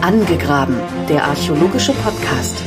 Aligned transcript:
Angegraben, 0.00 0.76
der 1.08 1.24
archäologische 1.24 1.92
Podcast. 1.92 2.62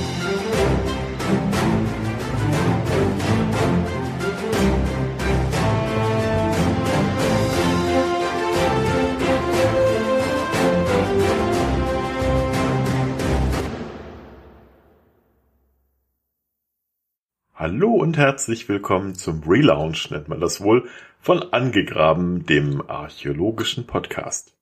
Hallo 17.55 17.91
und 17.91 18.17
herzlich 18.17 18.67
willkommen 18.67 19.15
zum 19.15 19.43
Relaunch, 19.43 20.09
nennt 20.09 20.27
man 20.27 20.39
das 20.39 20.61
wohl, 20.61 20.89
von 21.19 21.53
Angegraben, 21.53 22.45
dem 22.45 22.81
archäologischen 22.89 23.85
Podcast. 23.85 24.53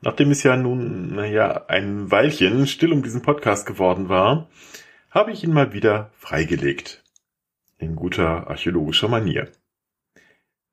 Nachdem 0.00 0.30
es 0.30 0.42
ja 0.44 0.56
nun, 0.56 1.14
naja, 1.14 1.64
ein 1.66 2.10
Weilchen 2.10 2.66
still 2.66 2.92
um 2.92 3.02
diesen 3.02 3.22
Podcast 3.22 3.66
geworden 3.66 4.08
war, 4.08 4.48
habe 5.10 5.32
ich 5.32 5.42
ihn 5.42 5.52
mal 5.52 5.72
wieder 5.72 6.10
freigelegt. 6.16 7.02
In 7.78 7.96
guter 7.96 8.48
archäologischer 8.48 9.08
Manier. 9.08 9.50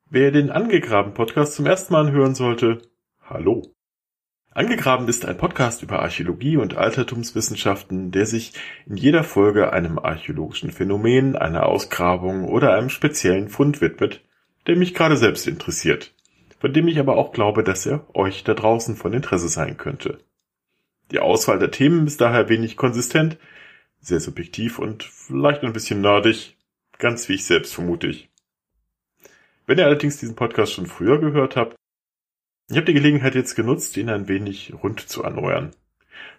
Wer 0.07 0.31
den 0.31 0.51
Angegraben 0.51 1.13
Podcast 1.13 1.55
zum 1.55 1.65
ersten 1.65 1.93
Mal 1.93 2.11
hören 2.11 2.35
sollte, 2.35 2.83
hallo. 3.23 3.73
Angegraben 4.51 5.09
ist 5.09 5.25
ein 5.25 5.35
Podcast 5.35 5.83
über 5.83 5.99
Archäologie 5.99 6.55
und 6.55 6.77
Altertumswissenschaften, 6.77 8.11
der 8.11 8.25
sich 8.25 8.53
in 8.85 8.95
jeder 8.95 9.25
Folge 9.25 9.73
einem 9.73 9.99
archäologischen 9.99 10.71
Phänomen, 10.71 11.35
einer 11.35 11.65
Ausgrabung 11.65 12.45
oder 12.45 12.73
einem 12.73 12.89
speziellen 12.89 13.49
Fund 13.49 13.81
widmet, 13.81 14.23
der 14.67 14.77
mich 14.77 14.93
gerade 14.93 15.17
selbst 15.17 15.47
interessiert, 15.47 16.14
von 16.65 16.73
dem 16.73 16.87
ich 16.87 16.97
aber 16.97 17.15
auch 17.15 17.31
glaube, 17.31 17.63
dass 17.63 17.85
er 17.85 18.07
euch 18.15 18.43
da 18.43 18.55
draußen 18.55 18.95
von 18.95 19.13
Interesse 19.13 19.49
sein 19.49 19.77
könnte. 19.77 20.17
Die 21.11 21.19
Auswahl 21.19 21.59
der 21.59 21.69
Themen 21.69 22.07
ist 22.07 22.21
daher 22.21 22.49
wenig 22.49 22.75
konsistent, 22.75 23.37
sehr 23.99 24.19
subjektiv 24.19 24.79
und 24.79 25.03
vielleicht 25.03 25.61
ein 25.61 25.73
bisschen 25.73 26.01
nerdig, 26.01 26.57
ganz 26.97 27.29
wie 27.29 27.35
ich 27.35 27.45
selbst 27.45 27.75
vermute 27.75 28.07
ich. 28.07 28.31
Wenn 29.67 29.77
ihr 29.77 29.85
allerdings 29.85 30.17
diesen 30.17 30.35
Podcast 30.35 30.73
schon 30.73 30.87
früher 30.87 31.19
gehört 31.19 31.55
habt, 31.55 31.75
ich 32.67 32.77
habe 32.77 32.87
die 32.87 32.95
Gelegenheit 32.95 33.35
jetzt 33.35 33.53
genutzt, 33.53 33.95
ihn 33.95 34.09
ein 34.09 34.27
wenig 34.27 34.73
rund 34.81 35.01
zu 35.01 35.21
erneuern. 35.21 35.69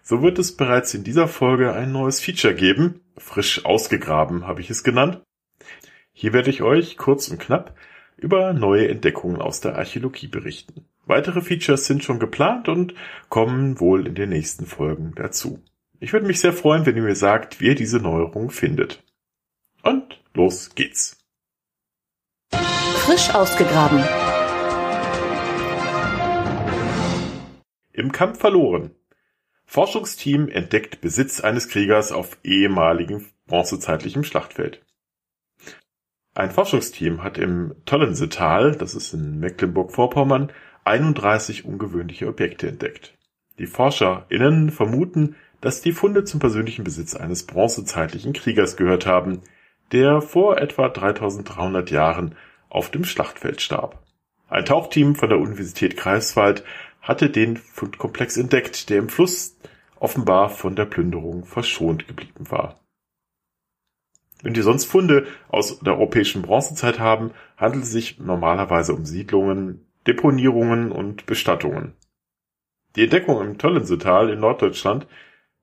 So 0.01 0.21
wird 0.23 0.39
es 0.39 0.57
bereits 0.57 0.93
in 0.93 1.05
dieser 1.05 1.29
Folge 1.29 1.71
ein 1.71 1.93
neues 1.93 2.19
Feature 2.19 2.53
geben, 2.53 2.99
frisch 3.17 3.63
ausgegraben 3.63 4.45
habe 4.45 4.59
ich 4.59 4.69
es 4.69 4.83
genannt. 4.83 5.21
Hier 6.11 6.33
werde 6.33 6.49
ich 6.49 6.63
euch 6.63 6.97
kurz 6.97 7.29
und 7.29 7.39
knapp 7.39 7.77
über 8.17 8.53
neue 8.53 8.89
Entdeckungen 8.89 9.41
aus 9.41 9.61
der 9.61 9.77
Archäologie 9.77 10.27
berichten. 10.27 10.85
Weitere 11.05 11.41
Features 11.41 11.85
sind 11.85 12.03
schon 12.03 12.19
geplant 12.19 12.67
und 12.67 12.93
kommen 13.29 13.79
wohl 13.79 14.07
in 14.07 14.15
den 14.15 14.29
nächsten 14.29 14.65
Folgen 14.65 15.13
dazu. 15.15 15.63
Ich 15.99 16.13
würde 16.13 16.25
mich 16.25 16.39
sehr 16.39 16.53
freuen, 16.53 16.85
wenn 16.85 16.95
ihr 16.95 17.03
mir 17.03 17.15
sagt, 17.15 17.61
wie 17.61 17.67
ihr 17.67 17.75
diese 17.75 17.99
Neuerung 17.99 18.51
findet. 18.51 19.03
Und 19.83 20.21
los 20.33 20.75
geht's. 20.75 21.17
Frisch 22.51 23.33
ausgegraben 23.33 24.03
Im 27.93 28.11
Kampf 28.11 28.39
verloren. 28.39 28.91
Forschungsteam 29.65 30.49
entdeckt 30.49 31.01
Besitz 31.01 31.41
eines 31.41 31.67
Kriegers 31.67 32.11
auf 32.11 32.37
ehemaligem 32.43 33.25
bronzezeitlichem 33.47 34.23
Schlachtfeld. 34.23 34.81
Ein 36.37 36.51
Forschungsteam 36.51 37.23
hat 37.23 37.39
im 37.39 37.73
Tollensetal, 37.85 38.75
das 38.75 38.93
ist 38.93 39.11
in 39.11 39.39
Mecklenburg-Vorpommern, 39.39 40.51
31 40.83 41.65
ungewöhnliche 41.65 42.27
Objekte 42.27 42.67
entdeckt. 42.67 43.17
Die 43.57 43.65
ForscherInnen 43.65 44.69
vermuten, 44.69 45.35
dass 45.61 45.81
die 45.81 45.93
Funde 45.93 46.25
zum 46.25 46.39
persönlichen 46.39 46.83
Besitz 46.83 47.15
eines 47.15 47.47
bronzezeitlichen 47.47 48.33
Kriegers 48.33 48.77
gehört 48.77 49.07
haben, 49.07 49.41
der 49.91 50.21
vor 50.21 50.59
etwa 50.59 50.89
3300 50.89 51.89
Jahren 51.89 52.35
auf 52.69 52.91
dem 52.91 53.03
Schlachtfeld 53.03 53.59
starb. 53.59 54.03
Ein 54.47 54.65
Tauchteam 54.65 55.15
von 55.15 55.29
der 55.29 55.39
Universität 55.39 55.97
Greifswald 55.97 56.63
hatte 57.01 57.31
den 57.31 57.57
Fundkomplex 57.57 58.37
entdeckt, 58.37 58.91
der 58.91 58.99
im 58.99 59.09
Fluss 59.09 59.57
offenbar 59.99 60.49
von 60.49 60.75
der 60.75 60.85
Plünderung 60.85 61.45
verschont 61.45 62.07
geblieben 62.07 62.51
war. 62.51 62.79
Wenn 64.43 64.53
die 64.53 64.61
sonst 64.61 64.85
Funde 64.85 65.25
aus 65.49 65.79
der 65.79 65.93
europäischen 65.93 66.41
Bronzezeit 66.41 66.99
haben, 66.99 67.31
handelt 67.57 67.85
es 67.85 67.91
sich 67.91 68.19
normalerweise 68.19 68.93
um 68.93 69.05
Siedlungen, 69.05 69.85
Deponierungen 70.05 70.91
und 70.91 71.25
Bestattungen. 71.25 71.93
Die 72.95 73.03
Entdeckungen 73.03 73.51
im 73.51 73.57
Töllensetal 73.57 74.29
in 74.29 74.39
Norddeutschland, 74.39 75.07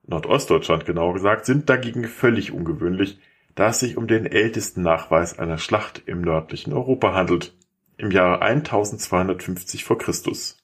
Nordostdeutschland 0.06 0.84
genauer 0.84 1.14
gesagt, 1.14 1.46
sind 1.46 1.70
dagegen 1.70 2.04
völlig 2.04 2.52
ungewöhnlich, 2.52 3.18
da 3.54 3.68
es 3.68 3.80
sich 3.80 3.96
um 3.96 4.06
den 4.06 4.26
ältesten 4.26 4.82
Nachweis 4.82 5.38
einer 5.38 5.58
Schlacht 5.58 6.02
im 6.06 6.20
nördlichen 6.20 6.72
Europa 6.72 7.14
handelt, 7.14 7.54
im 7.96 8.10
Jahre 8.10 8.42
1250 8.42 9.84
vor 9.84 9.98
Christus. 9.98 10.58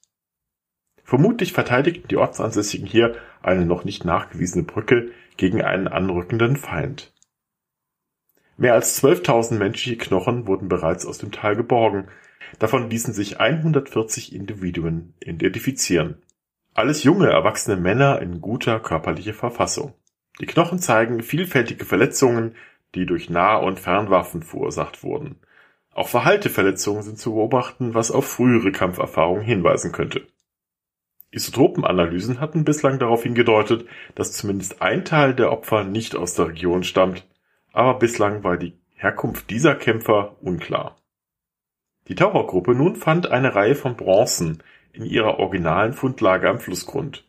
Vermutlich 1.04 1.52
verteidigten 1.52 2.08
die 2.08 2.16
Ortsansässigen 2.16 2.86
hier 2.86 3.16
eine 3.42 3.64
noch 3.64 3.84
nicht 3.84 4.04
nachgewiesene 4.04 4.64
Brücke 4.64 5.10
gegen 5.36 5.62
einen 5.62 5.88
anrückenden 5.88 6.56
Feind. 6.56 7.12
Mehr 8.60 8.74
als 8.74 9.02
12.000 9.02 9.54
menschliche 9.54 9.96
Knochen 9.96 10.46
wurden 10.46 10.68
bereits 10.68 11.06
aus 11.06 11.16
dem 11.16 11.32
Tal 11.32 11.56
geborgen, 11.56 12.08
davon 12.58 12.90
ließen 12.90 13.14
sich 13.14 13.40
140 13.40 14.34
Individuen 14.34 15.14
identifizieren. 15.24 16.20
Alles 16.74 17.02
junge, 17.02 17.30
erwachsene 17.30 17.80
Männer 17.80 18.20
in 18.20 18.42
guter 18.42 18.78
körperlicher 18.78 19.32
Verfassung. 19.32 19.94
Die 20.42 20.46
Knochen 20.46 20.78
zeigen 20.78 21.22
vielfältige 21.22 21.86
Verletzungen, 21.86 22.54
die 22.94 23.06
durch 23.06 23.30
Nah- 23.30 23.56
und 23.56 23.80
Fernwaffen 23.80 24.42
verursacht 24.42 25.02
wurden. 25.02 25.36
Auch 25.94 26.08
verhalte 26.08 26.50
Verletzungen 26.50 27.02
sind 27.02 27.18
zu 27.18 27.32
beobachten, 27.32 27.94
was 27.94 28.10
auf 28.10 28.26
frühere 28.26 28.72
Kampferfahrungen 28.72 29.42
hinweisen 29.42 29.90
könnte. 29.90 30.26
Isotopenanalysen 31.30 32.40
hatten 32.40 32.64
bislang 32.64 32.98
darauf 32.98 33.22
hingedeutet, 33.22 33.86
dass 34.16 34.32
zumindest 34.32 34.82
ein 34.82 35.06
Teil 35.06 35.34
der 35.34 35.50
Opfer 35.50 35.82
nicht 35.84 36.14
aus 36.14 36.34
der 36.34 36.48
Region 36.48 36.84
stammt, 36.84 37.26
aber 37.72 37.98
bislang 37.98 38.44
war 38.44 38.56
die 38.56 38.74
Herkunft 38.94 39.50
dieser 39.50 39.74
Kämpfer 39.74 40.36
unklar. 40.42 40.96
Die 42.08 42.14
Tauchergruppe 42.14 42.74
nun 42.74 42.96
fand 42.96 43.30
eine 43.30 43.54
Reihe 43.54 43.74
von 43.74 43.96
Bronzen 43.96 44.62
in 44.92 45.04
ihrer 45.04 45.38
originalen 45.38 45.92
Fundlage 45.92 46.48
am 46.48 46.58
Flussgrund, 46.58 47.24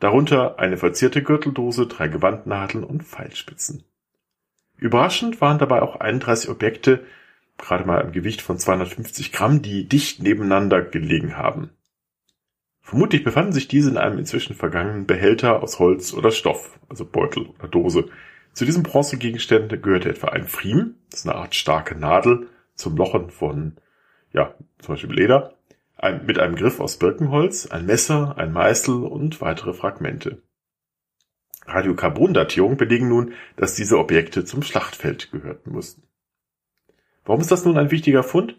darunter 0.00 0.58
eine 0.58 0.76
verzierte 0.76 1.22
Gürteldose, 1.22 1.86
drei 1.86 2.08
Gewandnadeln 2.08 2.84
und 2.84 3.02
Pfeilspitzen. 3.02 3.84
Überraschend 4.76 5.40
waren 5.40 5.58
dabei 5.58 5.80
auch 5.80 5.96
31 5.96 6.50
Objekte, 6.50 7.04
gerade 7.56 7.86
mal 7.86 8.02
im 8.02 8.12
Gewicht 8.12 8.42
von 8.42 8.58
250 8.58 9.32
Gramm, 9.32 9.62
die 9.62 9.88
dicht 9.88 10.22
nebeneinander 10.22 10.82
gelegen 10.82 11.36
haben. 11.36 11.70
Vermutlich 12.82 13.24
befanden 13.24 13.52
sich 13.52 13.66
diese 13.66 13.90
in 13.90 13.96
einem 13.96 14.18
inzwischen 14.18 14.54
vergangenen 14.54 15.06
Behälter 15.06 15.62
aus 15.62 15.78
Holz 15.78 16.12
oder 16.14 16.30
Stoff, 16.30 16.78
also 16.88 17.04
Beutel 17.04 17.46
oder 17.58 17.68
Dose. 17.68 18.08
Zu 18.56 18.64
diesem 18.64 18.84
Bronzegegenstände 18.84 19.78
gehörte 19.78 20.08
etwa 20.08 20.28
ein 20.28 20.46
Pfriem, 20.46 20.94
das 21.10 21.20
ist 21.20 21.28
eine 21.28 21.36
Art 21.36 21.54
starke 21.54 21.94
Nadel 21.94 22.48
zum 22.74 22.96
Lochen 22.96 23.28
von, 23.28 23.76
ja, 24.32 24.54
zum 24.78 24.94
Beispiel 24.94 25.12
Leder, 25.12 25.58
ein, 25.98 26.24
mit 26.24 26.38
einem 26.38 26.56
Griff 26.56 26.80
aus 26.80 26.96
Birkenholz, 26.96 27.66
ein 27.66 27.84
Messer, 27.84 28.38
ein 28.38 28.54
Meißel 28.54 29.04
und 29.04 29.42
weitere 29.42 29.74
Fragmente. 29.74 30.42
Radiokarbondatierung 31.66 32.78
belegen 32.78 33.10
nun, 33.10 33.34
dass 33.56 33.74
diese 33.74 33.98
Objekte 33.98 34.46
zum 34.46 34.62
Schlachtfeld 34.62 35.30
gehörten 35.32 35.72
mussten. 35.72 36.04
Warum 37.26 37.42
ist 37.42 37.50
das 37.50 37.66
nun 37.66 37.76
ein 37.76 37.90
wichtiger 37.90 38.22
Fund? 38.22 38.56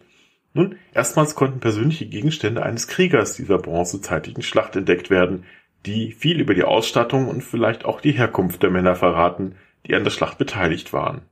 Nun, 0.52 0.76
erstmals 0.94 1.34
konnten 1.34 1.58
persönliche 1.58 2.06
Gegenstände 2.06 2.62
eines 2.62 2.86
Kriegers 2.86 3.34
dieser 3.34 3.58
bronzezeitlichen 3.58 4.44
Schlacht 4.44 4.76
entdeckt 4.76 5.10
werden, 5.10 5.44
die 5.86 6.12
viel 6.12 6.40
über 6.40 6.54
die 6.54 6.62
Ausstattung 6.62 7.26
und 7.26 7.42
vielleicht 7.42 7.84
auch 7.84 8.00
die 8.00 8.12
Herkunft 8.12 8.62
der 8.62 8.70
Männer 8.70 8.94
verraten, 8.94 9.56
die 9.88 9.94
an 9.94 10.04
der 10.04 10.10
Schlacht 10.10 10.38
beteiligt 10.38 10.92
waren. 10.92 11.22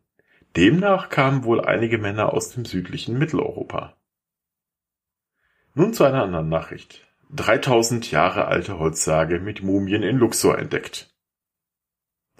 Demnach 0.57 1.11
kamen 1.11 1.45
wohl 1.45 1.61
einige 1.61 1.99
Männer 1.99 2.33
aus 2.33 2.51
dem 2.51 2.65
südlichen 2.65 3.19
Mitteleuropa. 3.19 3.95
Nun 5.75 5.93
zu 5.93 6.05
einer 6.05 6.23
anderen 6.23 6.49
Nachricht. 6.49 7.07
3000 7.31 8.11
Jahre 8.11 8.47
alte 8.47 8.79
Holzsage 8.79 9.41
mit 9.41 9.63
Mumien 9.63 10.03
in 10.03 10.17
Luxor 10.17 10.59
entdeckt. 10.59 11.13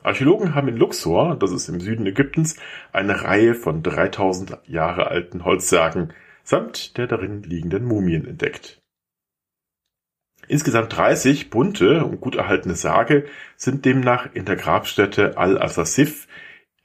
Archäologen 0.03 0.55
haben 0.55 0.69
in 0.69 0.77
Luxor, 0.77 1.37
das 1.37 1.51
ist 1.51 1.69
im 1.69 1.81
Süden 1.81 2.07
Ägyptens, 2.07 2.57
eine 2.93 3.25
Reihe 3.25 3.55
von 3.55 3.83
3000 3.83 4.59
Jahre 4.67 5.09
alten 5.09 5.45
Holzsärgen 5.45 6.15
samt 6.45 6.97
der 6.97 7.09
darin 7.09 7.43
liegenden 7.43 7.85
Mumien 7.85 8.25
entdeckt. 8.25 8.81
Insgesamt 10.49 10.97
30 10.97 11.51
bunte 11.51 12.05
und 12.05 12.21
gut 12.21 12.37
erhaltene 12.37 12.75
Särge 12.75 13.27
sind 13.57 13.85
demnach 13.85 14.29
in 14.35 14.45
der 14.45 14.57
Grabstätte 14.57 15.37
Al-Asasif 15.37 16.29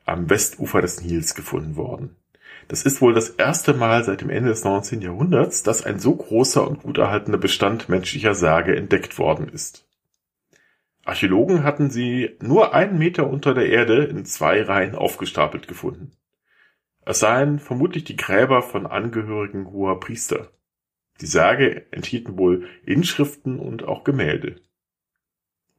am 0.06 0.30
Westufer 0.30 0.82
des 0.82 1.02
Nils 1.02 1.36
gefunden 1.36 1.76
worden. 1.76 2.16
Das 2.68 2.84
ist 2.84 3.02
wohl 3.02 3.14
das 3.14 3.30
erste 3.30 3.74
Mal 3.74 4.04
seit 4.04 4.22
dem 4.22 4.30
Ende 4.30 4.50
des 4.50 4.64
19. 4.64 5.02
Jahrhunderts, 5.02 5.64
dass 5.64 5.84
ein 5.84 6.00
so 6.00 6.16
großer 6.16 6.68
und 6.68 6.82
gut 6.82 6.98
erhaltener 6.98 7.38
Bestand 7.38 7.90
menschlicher 7.90 8.34
Särge 8.34 8.76
entdeckt 8.76 9.20
worden 9.20 9.50
ist. 9.50 9.86
Archäologen 11.04 11.64
hatten 11.64 11.90
sie 11.90 12.38
nur 12.40 12.74
einen 12.74 12.98
Meter 12.98 13.28
unter 13.28 13.54
der 13.54 13.70
Erde 13.70 14.06
in 14.06 14.26
zwei 14.26 14.62
Reihen 14.62 14.96
aufgestapelt 14.96 15.68
gefunden. 15.68 16.12
Es 17.04 17.20
seien 17.20 17.60
vermutlich 17.60 18.04
die 18.04 18.16
Gräber 18.16 18.62
von 18.62 18.86
Angehörigen 18.86 19.72
hoher 19.72 20.00
Priester. 20.00 20.52
Die 21.22 21.28
Särge 21.28 21.86
enthielten 21.92 22.38
wohl 22.38 22.68
Inschriften 22.84 23.60
und 23.60 23.84
auch 23.84 24.04
Gemälde. 24.04 24.56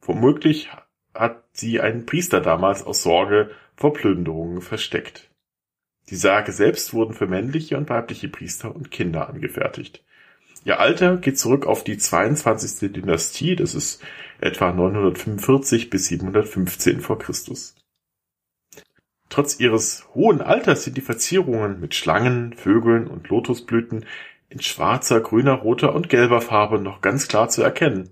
Womöglich 0.01 0.69
hat 1.13 1.43
sie 1.51 1.81
ein 1.81 2.05
Priester 2.05 2.39
damals 2.39 2.83
aus 2.83 3.03
Sorge 3.03 3.51
vor 3.75 3.93
Plünderungen 3.93 4.61
versteckt. 4.61 5.29
Die 6.09 6.15
Särge 6.15 6.51
selbst 6.51 6.93
wurden 6.93 7.13
für 7.13 7.27
männliche 7.27 7.77
und 7.77 7.89
weibliche 7.89 8.29
Priester 8.29 8.73
und 8.73 8.89
Kinder 8.89 9.29
angefertigt. 9.29 10.03
Ihr 10.65 10.79
Alter 10.79 11.17
geht 11.17 11.37
zurück 11.37 11.65
auf 11.65 11.83
die 11.83 11.97
22. 11.97 12.93
Dynastie, 12.93 13.57
das 13.57 13.75
ist 13.75 14.01
etwa 14.39 14.71
945 14.71 15.89
bis 15.89 16.07
715 16.07 17.01
vor 17.01 17.19
Christus. 17.19 17.75
Trotz 19.29 19.59
ihres 19.59 20.07
hohen 20.13 20.41
Alters 20.41 20.83
sind 20.83 20.95
die 20.95 21.01
Verzierungen 21.01 21.79
mit 21.79 21.95
Schlangen, 21.95 22.53
Vögeln 22.53 23.07
und 23.07 23.29
Lotusblüten 23.29 24.05
in 24.53 24.61
schwarzer, 24.61 25.19
grüner, 25.19 25.53
roter 25.53 25.95
und 25.95 26.09
gelber 26.09 26.39
Farbe 26.39 26.77
noch 26.79 27.01
ganz 27.01 27.27
klar 27.27 27.49
zu 27.49 27.63
erkennen. 27.63 28.11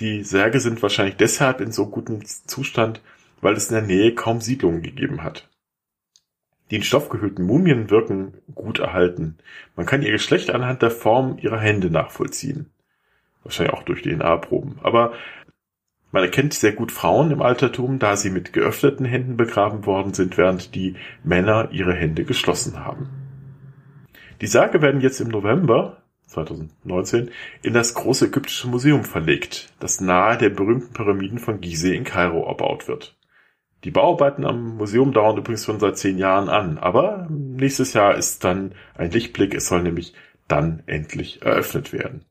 Die 0.00 0.24
Särge 0.24 0.58
sind 0.58 0.82
wahrscheinlich 0.82 1.16
deshalb 1.16 1.60
in 1.60 1.70
so 1.70 1.86
gutem 1.86 2.24
Zustand, 2.24 3.00
weil 3.40 3.54
es 3.54 3.70
in 3.70 3.74
der 3.74 3.84
Nähe 3.84 4.12
kaum 4.14 4.40
Siedlungen 4.40 4.82
gegeben 4.82 5.22
hat. 5.22 5.48
Die 6.70 6.76
in 6.76 6.82
Stoff 6.82 7.08
gehüllten 7.10 7.46
Mumien 7.46 7.90
wirken 7.90 8.34
gut 8.56 8.80
erhalten. 8.80 9.38
Man 9.76 9.86
kann 9.86 10.02
ihr 10.02 10.10
Geschlecht 10.10 10.50
anhand 10.50 10.82
der 10.82 10.90
Form 10.90 11.38
ihrer 11.38 11.60
Hände 11.60 11.90
nachvollziehen. 11.90 12.72
Wahrscheinlich 13.44 13.74
auch 13.74 13.84
durch 13.84 14.02
DNA-Proben. 14.02 14.80
Aber 14.82 15.12
man 16.10 16.24
erkennt 16.24 16.54
sehr 16.54 16.72
gut 16.72 16.90
Frauen 16.90 17.30
im 17.30 17.40
Altertum, 17.40 18.00
da 18.00 18.16
sie 18.16 18.30
mit 18.30 18.52
geöffneten 18.52 19.06
Händen 19.06 19.36
begraben 19.36 19.86
worden 19.86 20.12
sind, 20.12 20.36
während 20.36 20.74
die 20.74 20.96
Männer 21.22 21.68
ihre 21.70 21.94
Hände 21.94 22.24
geschlossen 22.24 22.84
haben. 22.84 23.25
Die 24.40 24.46
Särge 24.46 24.82
werden 24.82 25.00
jetzt 25.00 25.20
im 25.20 25.28
November 25.28 26.02
2019 26.26 27.30
in 27.62 27.72
das 27.72 27.94
große 27.94 28.26
ägyptische 28.26 28.68
Museum 28.68 29.04
verlegt, 29.04 29.72
das 29.78 30.00
nahe 30.00 30.36
der 30.36 30.50
berühmten 30.50 30.92
Pyramiden 30.92 31.38
von 31.38 31.60
Gizeh 31.60 31.96
in 31.96 32.04
Kairo 32.04 32.46
erbaut 32.46 32.88
wird. 32.88 33.16
Die 33.84 33.90
Bauarbeiten 33.90 34.44
am 34.44 34.76
Museum 34.76 35.12
dauern 35.12 35.38
übrigens 35.38 35.64
schon 35.64 35.78
seit 35.78 35.96
zehn 35.96 36.18
Jahren 36.18 36.48
an, 36.48 36.78
aber 36.78 37.28
nächstes 37.30 37.92
Jahr 37.92 38.16
ist 38.16 38.42
dann 38.42 38.74
ein 38.94 39.10
Lichtblick, 39.10 39.54
es 39.54 39.68
soll 39.68 39.82
nämlich 39.82 40.14
dann 40.48 40.82
endlich 40.86 41.42
eröffnet 41.42 41.92
werden. 41.92 42.24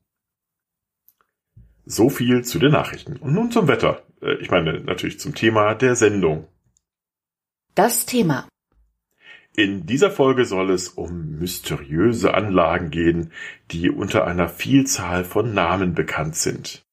So 1.84 2.10
viel 2.10 2.44
zu 2.44 2.58
den 2.58 2.72
Nachrichten. 2.72 3.16
Und 3.16 3.32
nun 3.32 3.50
zum 3.52 3.68
Wetter. 3.68 4.02
Äh, 4.20 4.34
ich 4.34 4.50
meine 4.50 4.80
natürlich 4.80 5.20
zum 5.20 5.34
Thema 5.34 5.74
der 5.74 5.94
Sendung. 5.94 6.48
Das 7.74 8.06
Thema. 8.06 8.48
In 9.58 9.86
dieser 9.86 10.10
Folge 10.10 10.44
soll 10.44 10.70
es 10.70 10.90
um 10.90 11.38
mysteriöse 11.38 12.34
Anlagen 12.34 12.90
gehen, 12.90 13.32
die 13.70 13.88
unter 13.88 14.26
einer 14.26 14.50
Vielzahl 14.50 15.24
von 15.24 15.54
Namen 15.54 15.94
bekannt 15.94 16.36
sind. 16.36 16.84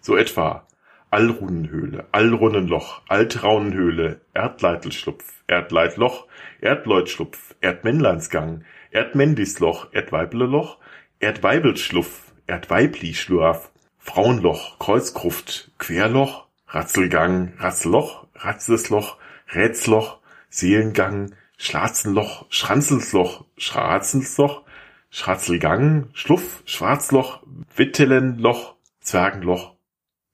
So 0.00 0.16
etwa 0.16 0.68
Allrunenhöhle, 1.10 2.06
Allrunnenloch, 2.12 3.02
Altraunenhöhle, 3.08 4.20
Erdleitelschlupf, 4.34 5.42
Erdleitloch, 5.48 6.28
Erdleutschlupf, 6.60 7.56
Erdmännleinsgang, 7.60 8.62
Erdmändisloch, 8.92 9.92
Erdweibleloch, 9.92 10.78
Erdweibelschlupf, 11.18 12.32
Erdweiblischlurf, 12.46 13.72
Frauenloch, 13.98 14.78
Kreuzgruft, 14.78 15.72
Querloch, 15.78 16.46
Ratzelgang, 16.68 17.54
Ratzelloch, 17.58 18.28
Ratzesloch, 18.36 19.16
Rätsloch, 19.52 20.20
Seelengang, 20.50 21.32
Schlatzenloch, 21.62 22.46
Schranzelsloch, 22.48 23.44
Schrazensloch, 23.58 24.62
Schratzelgang, 25.10 26.08
Schluff, 26.14 26.62
Schwarzloch, 26.64 27.42
Wittelenloch, 27.76 28.76
Zwergenloch, 29.02 29.74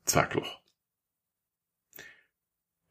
Zwergloch. 0.05 0.61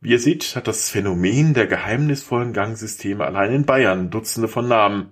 Wie 0.01 0.09
ihr 0.09 0.19
seht, 0.19 0.57
hat 0.57 0.67
das 0.67 0.89
Phänomen 0.89 1.53
der 1.53 1.65
geheimnisvollen 1.67 2.51
Gangsysteme 2.51 3.23
allein 3.23 3.53
in 3.53 3.65
Bayern 3.65 4.09
Dutzende 4.09 4.49
von 4.49 4.67
Namen. 4.67 5.11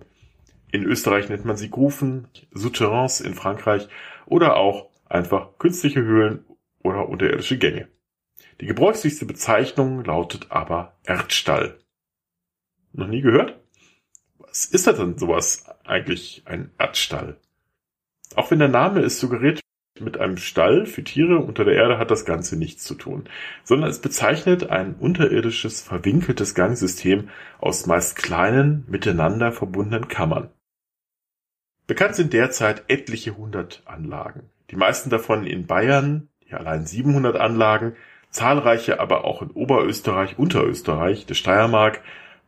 In 0.74 0.84
Österreich 0.84 1.30
nennt 1.30 1.46
man 1.46 1.56
sie 1.56 1.70
Grufen, 1.70 2.28
Souterrains 2.52 3.22
in 3.22 3.36
Frankreich 3.36 3.88
oder 4.26 4.58
auch 4.58 4.90
einfach 5.06 5.58
künstliche 5.60 6.02
Höhlen 6.02 6.44
oder 6.84 7.08
unterirdische 7.08 7.58
Gänge. 7.58 7.88
Die 8.60 8.66
gebräuchlichste 8.66 9.26
Bezeichnung 9.26 10.04
lautet 10.04 10.48
aber 10.50 10.98
Erdstall. 11.06 11.80
Noch 12.94 13.08
nie 13.08 13.22
gehört? 13.22 13.60
Was 14.38 14.66
ist 14.66 14.88
das 14.88 14.98
denn 14.98 15.18
sowas 15.18 15.66
eigentlich, 15.84 16.44
ein 16.46 16.72
Erdstall? 16.78 17.38
Auch 18.36 18.52
wenn 18.52 18.60
der 18.60 18.68
Name 18.68 19.02
es 19.02 19.20
suggeriert, 19.20 19.60
mit 20.00 20.20
einem 20.20 20.38
Stall 20.38 20.86
für 20.86 21.04
Tiere 21.04 21.38
unter 21.40 21.66
der 21.66 21.76
Erde 21.76 22.00
hat 22.00 22.10
das 22.10 22.26
Ganze 22.26 22.58
nichts 22.58 22.84
zu 22.84 22.96
tun, 22.96 23.30
sondern 23.64 23.90
es 23.90 24.00
bezeichnet 24.00 24.70
ein 24.70 24.96
unterirdisches, 24.96 25.82
verwinkeltes 25.82 26.56
Gangsystem 26.56 27.30
aus 27.60 27.86
meist 27.86 28.16
kleinen, 28.16 28.86
miteinander 28.88 29.52
verbundenen 29.52 30.08
Kammern. 30.08 30.50
Bekannt 31.86 32.16
sind 32.16 32.34
derzeit 32.34 32.86
etliche 32.88 33.38
hundert 33.38 33.84
Anlagen. 33.86 34.50
Die 34.72 34.76
meisten 34.76 35.10
davon 35.10 35.46
in 35.46 35.68
Bayern, 35.68 36.30
ja 36.48 36.58
allein 36.58 36.86
700 36.86 37.36
Anlagen, 37.36 37.96
zahlreiche 38.30 39.00
aber 39.00 39.26
auch 39.26 39.42
in 39.42 39.52
Oberösterreich, 39.52 40.40
Unterösterreich, 40.40 41.28
der 41.28 41.36
Steiermark, 41.36 42.02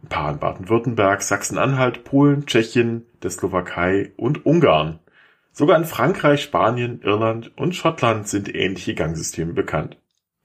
ein 0.06 0.10
paar 0.10 0.31
in 0.31 0.40
Baden-Württemberg, 0.40 1.22
Sachsen-Anhalt, 1.22 2.04
Polen, 2.04 2.46
Tschechien, 2.46 3.06
der 3.24 3.31
Slowakei 3.31 4.12
und 4.18 4.46
Ungarn. 4.46 5.00
Sogar 5.52 5.78
in 5.78 5.86
Frankreich, 5.86 6.44
Spanien, 6.44 7.02
Irland 7.02 7.52
und 7.57 7.75
Schottland 7.75 8.28
sind 8.28 8.54
ähnliche 8.54 8.94
Gangsysteme 8.94 9.54
bekannt. 9.54 9.98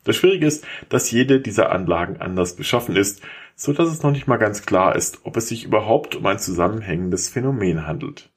Das 0.05 0.17
Schwierige 0.17 0.47
ist, 0.47 0.65
dass 0.89 1.11
jede 1.11 1.41
dieser 1.41 1.73
Anlagen 1.73 2.17
anders 2.21 2.57
beschaffen 2.57 2.97
ist, 2.97 3.21
so 3.55 3.75
dass 3.75 3.91
es 3.91 4.03
noch 4.03 4.13
nicht 4.13 4.27
mal 4.27 4.39
ganz 4.39 4.65
klar 4.65 4.97
ist, 4.97 5.21
ob 5.25 5.37
es 5.37 5.49
sich 5.49 5.65
überhaupt 5.65 6.17
um 6.17 6.25
ein 6.25 6.39
zusammenhängendes 6.39 7.29
Phänomen 7.29 7.87
handelt. 7.87 8.31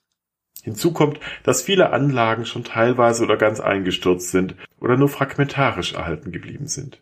Hinzu 0.61 0.91
kommt, 0.91 1.19
dass 1.43 1.61
viele 1.61 1.91
Anlagen 1.91 2.45
schon 2.45 2.65
teilweise 2.65 3.23
oder 3.23 3.37
ganz 3.37 3.61
eingestürzt 3.61 4.31
sind 4.31 4.55
oder 4.81 4.97
nur 4.97 5.09
fragmentarisch 5.09 5.93
erhalten 5.93 6.31
geblieben 6.31 6.67
sind. 6.67 7.01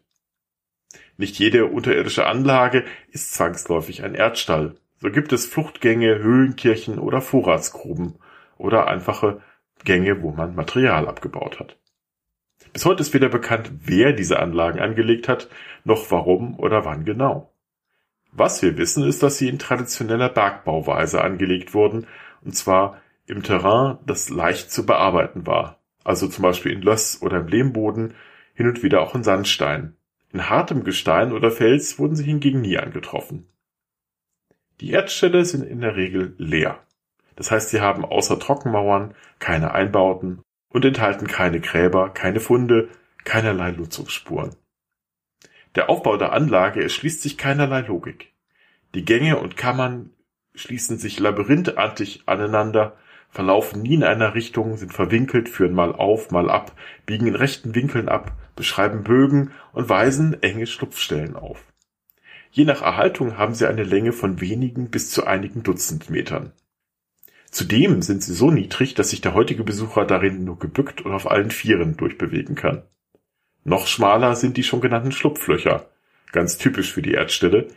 Nicht 1.21 1.37
jede 1.37 1.67
unterirdische 1.67 2.25
Anlage 2.25 2.83
ist 3.11 3.35
zwangsläufig 3.35 4.03
ein 4.03 4.15
Erdstall. 4.15 4.77
So 4.97 5.11
gibt 5.11 5.31
es 5.31 5.45
Fluchtgänge, 5.45 6.17
Höhlenkirchen 6.17 6.97
oder 6.97 7.21
Vorratsgruben 7.21 8.15
oder 8.57 8.87
einfache 8.87 9.39
Gänge, 9.83 10.23
wo 10.23 10.31
man 10.31 10.55
Material 10.55 11.07
abgebaut 11.07 11.59
hat. 11.59 11.77
Bis 12.73 12.85
heute 12.85 13.01
ist 13.01 13.13
weder 13.13 13.29
bekannt, 13.29 13.69
wer 13.85 14.13
diese 14.13 14.39
Anlagen 14.39 14.79
angelegt 14.79 15.27
hat, 15.27 15.47
noch 15.83 16.09
warum 16.09 16.57
oder 16.57 16.85
wann 16.85 17.05
genau. 17.05 17.53
Was 18.31 18.63
wir 18.63 18.79
wissen, 18.79 19.03
ist, 19.03 19.21
dass 19.21 19.37
sie 19.37 19.47
in 19.47 19.59
traditioneller 19.59 20.29
Bergbauweise 20.29 21.23
angelegt 21.23 21.75
wurden, 21.75 22.07
und 22.43 22.55
zwar 22.55 22.99
im 23.27 23.43
Terrain, 23.43 23.99
das 24.07 24.29
leicht 24.29 24.71
zu 24.71 24.87
bearbeiten 24.87 25.45
war, 25.45 25.83
also 26.03 26.27
zum 26.27 26.41
Beispiel 26.41 26.71
in 26.71 26.81
Löss 26.81 27.21
oder 27.21 27.41
im 27.41 27.47
Lehmboden, 27.47 28.15
hin 28.55 28.67
und 28.67 28.81
wieder 28.81 29.01
auch 29.01 29.13
in 29.13 29.23
Sandstein. 29.23 29.95
In 30.33 30.49
hartem 30.49 30.83
Gestein 30.83 31.33
oder 31.33 31.51
Fels 31.51 31.99
wurden 31.99 32.15
sie 32.15 32.23
hingegen 32.23 32.61
nie 32.61 32.77
angetroffen. 32.77 33.47
Die 34.79 34.91
Erdställe 34.91 35.45
sind 35.45 35.63
in 35.63 35.81
der 35.81 35.95
Regel 35.95 36.35
leer. 36.37 36.79
Das 37.35 37.51
heißt, 37.51 37.69
sie 37.69 37.81
haben 37.81 38.05
außer 38.05 38.39
Trockenmauern 38.39 39.13
keine 39.39 39.73
Einbauten 39.73 40.41
und 40.69 40.85
enthalten 40.85 41.27
keine 41.27 41.59
Gräber, 41.59 42.09
keine 42.09 42.39
Funde, 42.39 42.89
keinerlei 43.23 43.71
Nutzungsspuren. 43.71 44.55
Der 45.75 45.89
Aufbau 45.89 46.17
der 46.17 46.33
Anlage 46.33 46.81
erschließt 46.81 47.21
sich 47.21 47.37
keinerlei 47.37 47.81
Logik. 47.81 48.33
Die 48.93 49.05
Gänge 49.05 49.37
und 49.37 49.55
Kammern 49.55 50.11
schließen 50.53 50.97
sich 50.97 51.19
labyrinthartig 51.19 52.23
aneinander, 52.25 52.97
verlaufen 53.29 53.81
nie 53.81 53.93
in 53.93 54.03
einer 54.03 54.35
Richtung, 54.35 54.75
sind 54.75 54.93
verwinkelt, 54.93 55.47
führen 55.47 55.73
mal 55.73 55.93
auf, 55.93 56.31
mal 56.31 56.49
ab, 56.49 56.73
biegen 57.05 57.27
in 57.27 57.35
rechten 57.35 57.73
Winkeln 57.75 58.09
ab, 58.09 58.33
beschreiben 58.55 59.03
Bögen 59.03 59.51
und 59.73 59.89
weisen 59.89 60.41
enge 60.41 60.67
Schlupfstellen 60.67 61.35
auf. 61.35 61.63
Je 62.51 62.65
nach 62.65 62.81
Erhaltung 62.81 63.37
haben 63.37 63.53
sie 63.53 63.67
eine 63.67 63.83
Länge 63.83 64.11
von 64.11 64.41
wenigen 64.41 64.89
bis 64.89 65.09
zu 65.09 65.25
einigen 65.25 65.63
Dutzend 65.63 66.09
Metern. 66.09 66.51
Zudem 67.49 68.01
sind 68.01 68.23
sie 68.23 68.33
so 68.33 68.51
niedrig, 68.51 68.93
dass 68.93 69.09
sich 69.09 69.21
der 69.21 69.33
heutige 69.33 69.63
Besucher 69.63 70.05
darin 70.05 70.43
nur 70.43 70.59
gebückt 70.59 71.01
und 71.01 71.13
auf 71.13 71.29
allen 71.29 71.51
Vieren 71.51 71.97
durchbewegen 71.97 72.55
kann. 72.55 72.83
Noch 73.63 73.87
schmaler 73.87 74.35
sind 74.35 74.57
die 74.57 74.63
schon 74.63 74.81
genannten 74.81 75.11
Schlupflöcher, 75.11 75.89
ganz 76.31 76.57
typisch 76.57 76.91
für 76.93 77.01
die 77.01 77.11
Erdstelle, 77.11 77.67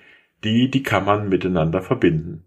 die 0.44 0.70
die 0.70 0.82
Kammern 0.82 1.28
miteinander 1.28 1.82
verbinden. 1.82 2.44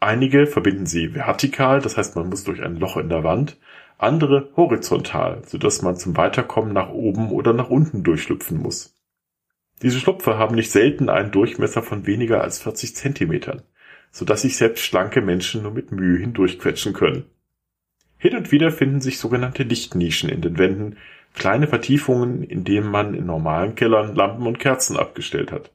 Einige 0.00 0.46
verbinden 0.46 0.86
sie 0.86 1.14
vertikal, 1.14 1.80
das 1.80 1.96
heißt 1.96 2.14
man 2.16 2.28
muss 2.28 2.44
durch 2.44 2.62
ein 2.62 2.76
Loch 2.76 2.96
in 2.96 3.08
der 3.08 3.24
Wand, 3.24 3.56
andere 3.98 4.50
horizontal, 4.56 5.42
so 5.46 5.58
dass 5.58 5.82
man 5.82 5.96
zum 5.96 6.16
Weiterkommen 6.16 6.72
nach 6.72 6.90
oben 6.90 7.30
oder 7.30 7.52
nach 7.52 7.70
unten 7.70 8.02
durchschlüpfen 8.02 8.58
muss. 8.58 8.94
Diese 9.82 9.98
Schlupfe 9.98 10.38
haben 10.38 10.54
nicht 10.54 10.70
selten 10.70 11.08
einen 11.08 11.30
Durchmesser 11.30 11.82
von 11.82 12.06
weniger 12.06 12.42
als 12.42 12.58
40 12.58 12.96
Zentimetern, 12.96 13.62
so 14.10 14.24
dass 14.24 14.42
sich 14.42 14.56
selbst 14.56 14.84
schlanke 14.84 15.20
Menschen 15.20 15.62
nur 15.62 15.72
mit 15.72 15.92
Mühe 15.92 16.18
hindurchquetschen 16.18 16.92
können. 16.92 17.24
Hin 18.16 18.36
und 18.36 18.52
wieder 18.52 18.70
finden 18.70 19.00
sich 19.00 19.18
sogenannte 19.18 19.64
Lichtnischen 19.64 20.30
in 20.30 20.40
den 20.40 20.56
Wänden, 20.58 20.96
kleine 21.34 21.66
Vertiefungen, 21.66 22.42
in 22.42 22.64
denen 22.64 22.88
man 22.88 23.14
in 23.14 23.26
normalen 23.26 23.74
Kellern 23.74 24.14
Lampen 24.14 24.46
und 24.46 24.58
Kerzen 24.58 24.96
abgestellt 24.96 25.52
hat. 25.52 25.72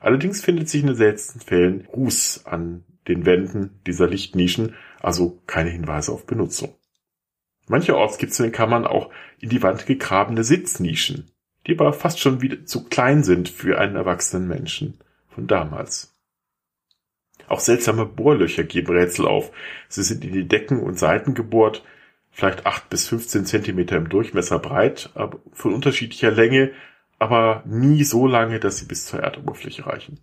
Allerdings 0.00 0.42
findet 0.42 0.68
sich 0.68 0.80
in 0.80 0.86
den 0.86 0.96
seltensten 0.96 1.40
Fällen 1.40 1.86
Ruß 1.92 2.46
an 2.46 2.84
den 3.08 3.26
Wänden 3.26 3.80
dieser 3.86 4.08
Lichtnischen, 4.08 4.74
also 5.00 5.42
keine 5.46 5.70
Hinweise 5.70 6.12
auf 6.12 6.26
Benutzung. 6.26 6.74
Mancherorts 7.66 8.18
gibt 8.18 8.32
es 8.32 8.40
in 8.40 8.46
den 8.46 8.52
Kammern 8.52 8.86
auch 8.86 9.10
in 9.40 9.48
die 9.48 9.62
Wand 9.62 9.86
gegrabene 9.86 10.44
Sitznischen, 10.44 11.30
die 11.66 11.72
aber 11.72 11.92
fast 11.92 12.20
schon 12.20 12.42
wieder 12.42 12.64
zu 12.66 12.84
klein 12.84 13.24
sind 13.24 13.48
für 13.48 13.78
einen 13.78 13.96
erwachsenen 13.96 14.48
Menschen 14.48 14.98
von 15.28 15.46
damals. 15.46 16.14
Auch 17.48 17.60
seltsame 17.60 18.06
Bohrlöcher 18.06 18.64
geben 18.64 18.92
Rätsel 18.92 19.26
auf. 19.26 19.50
Sie 19.88 20.02
sind 20.02 20.24
in 20.24 20.32
die 20.32 20.48
Decken 20.48 20.80
und 20.80 20.98
Seiten 20.98 21.34
gebohrt, 21.34 21.84
vielleicht 22.30 22.66
acht 22.66 22.88
bis 22.90 23.08
15 23.08 23.46
Zentimeter 23.46 23.96
im 23.96 24.08
Durchmesser 24.08 24.58
breit, 24.58 25.10
aber 25.14 25.38
von 25.52 25.74
unterschiedlicher 25.74 26.30
Länge, 26.30 26.72
aber 27.18 27.62
nie 27.66 28.04
so 28.04 28.26
lange, 28.26 28.60
dass 28.60 28.78
sie 28.78 28.86
bis 28.86 29.06
zur 29.06 29.20
Erdoberfläche 29.20 29.86
reichen. 29.86 30.20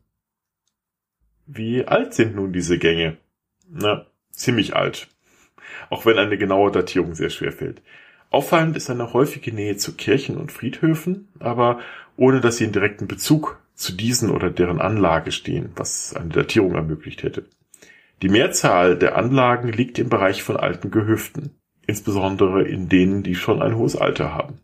Wie 1.46 1.86
alt 1.86 2.14
sind 2.14 2.36
nun 2.36 2.54
diese 2.54 2.78
Gänge? 2.78 3.18
Na, 3.70 4.06
ziemlich 4.32 4.76
alt. 4.76 5.08
Auch 5.92 6.06
wenn 6.06 6.18
eine 6.18 6.38
genaue 6.38 6.72
Datierung 6.72 7.16
sehr 7.16 7.30
schwer 7.30 7.52
fällt. 7.52 7.82
Auffallend 8.30 8.78
ist 8.78 8.90
eine 8.90 9.12
häufige 9.12 9.54
Nähe 9.54 9.76
zu 9.76 9.94
Kirchen 9.94 10.38
und 10.38 10.50
Friedhöfen, 10.50 11.28
aber 11.38 11.82
ohne 12.16 12.40
dass 12.40 12.58
sie 12.58 12.64
in 12.64 12.72
direkten 12.72 13.08
Bezug 13.08 13.60
zu 13.76 13.92
diesen 13.92 14.30
oder 14.30 14.50
deren 14.50 14.80
Anlage 14.80 15.34
stehen, 15.34 15.72
was 15.76 16.16
eine 16.16 16.30
Datierung 16.30 16.76
ermöglicht 16.76 17.24
hätte. 17.24 17.46
Die 18.22 18.30
Mehrzahl 18.30 18.98
der 18.98 19.18
Anlagen 19.18 19.68
liegt 19.68 20.00
im 20.00 20.08
Bereich 20.08 20.44
von 20.44 20.56
alten 20.56 20.92
Gehöften, 20.92 21.58
insbesondere 21.86 22.64
in 22.64 22.88
denen, 22.88 23.22
die 23.22 23.36
schon 23.36 23.62
ein 23.62 23.76
hohes 23.76 23.98
Alter 23.98 24.34
haben. 24.34 24.62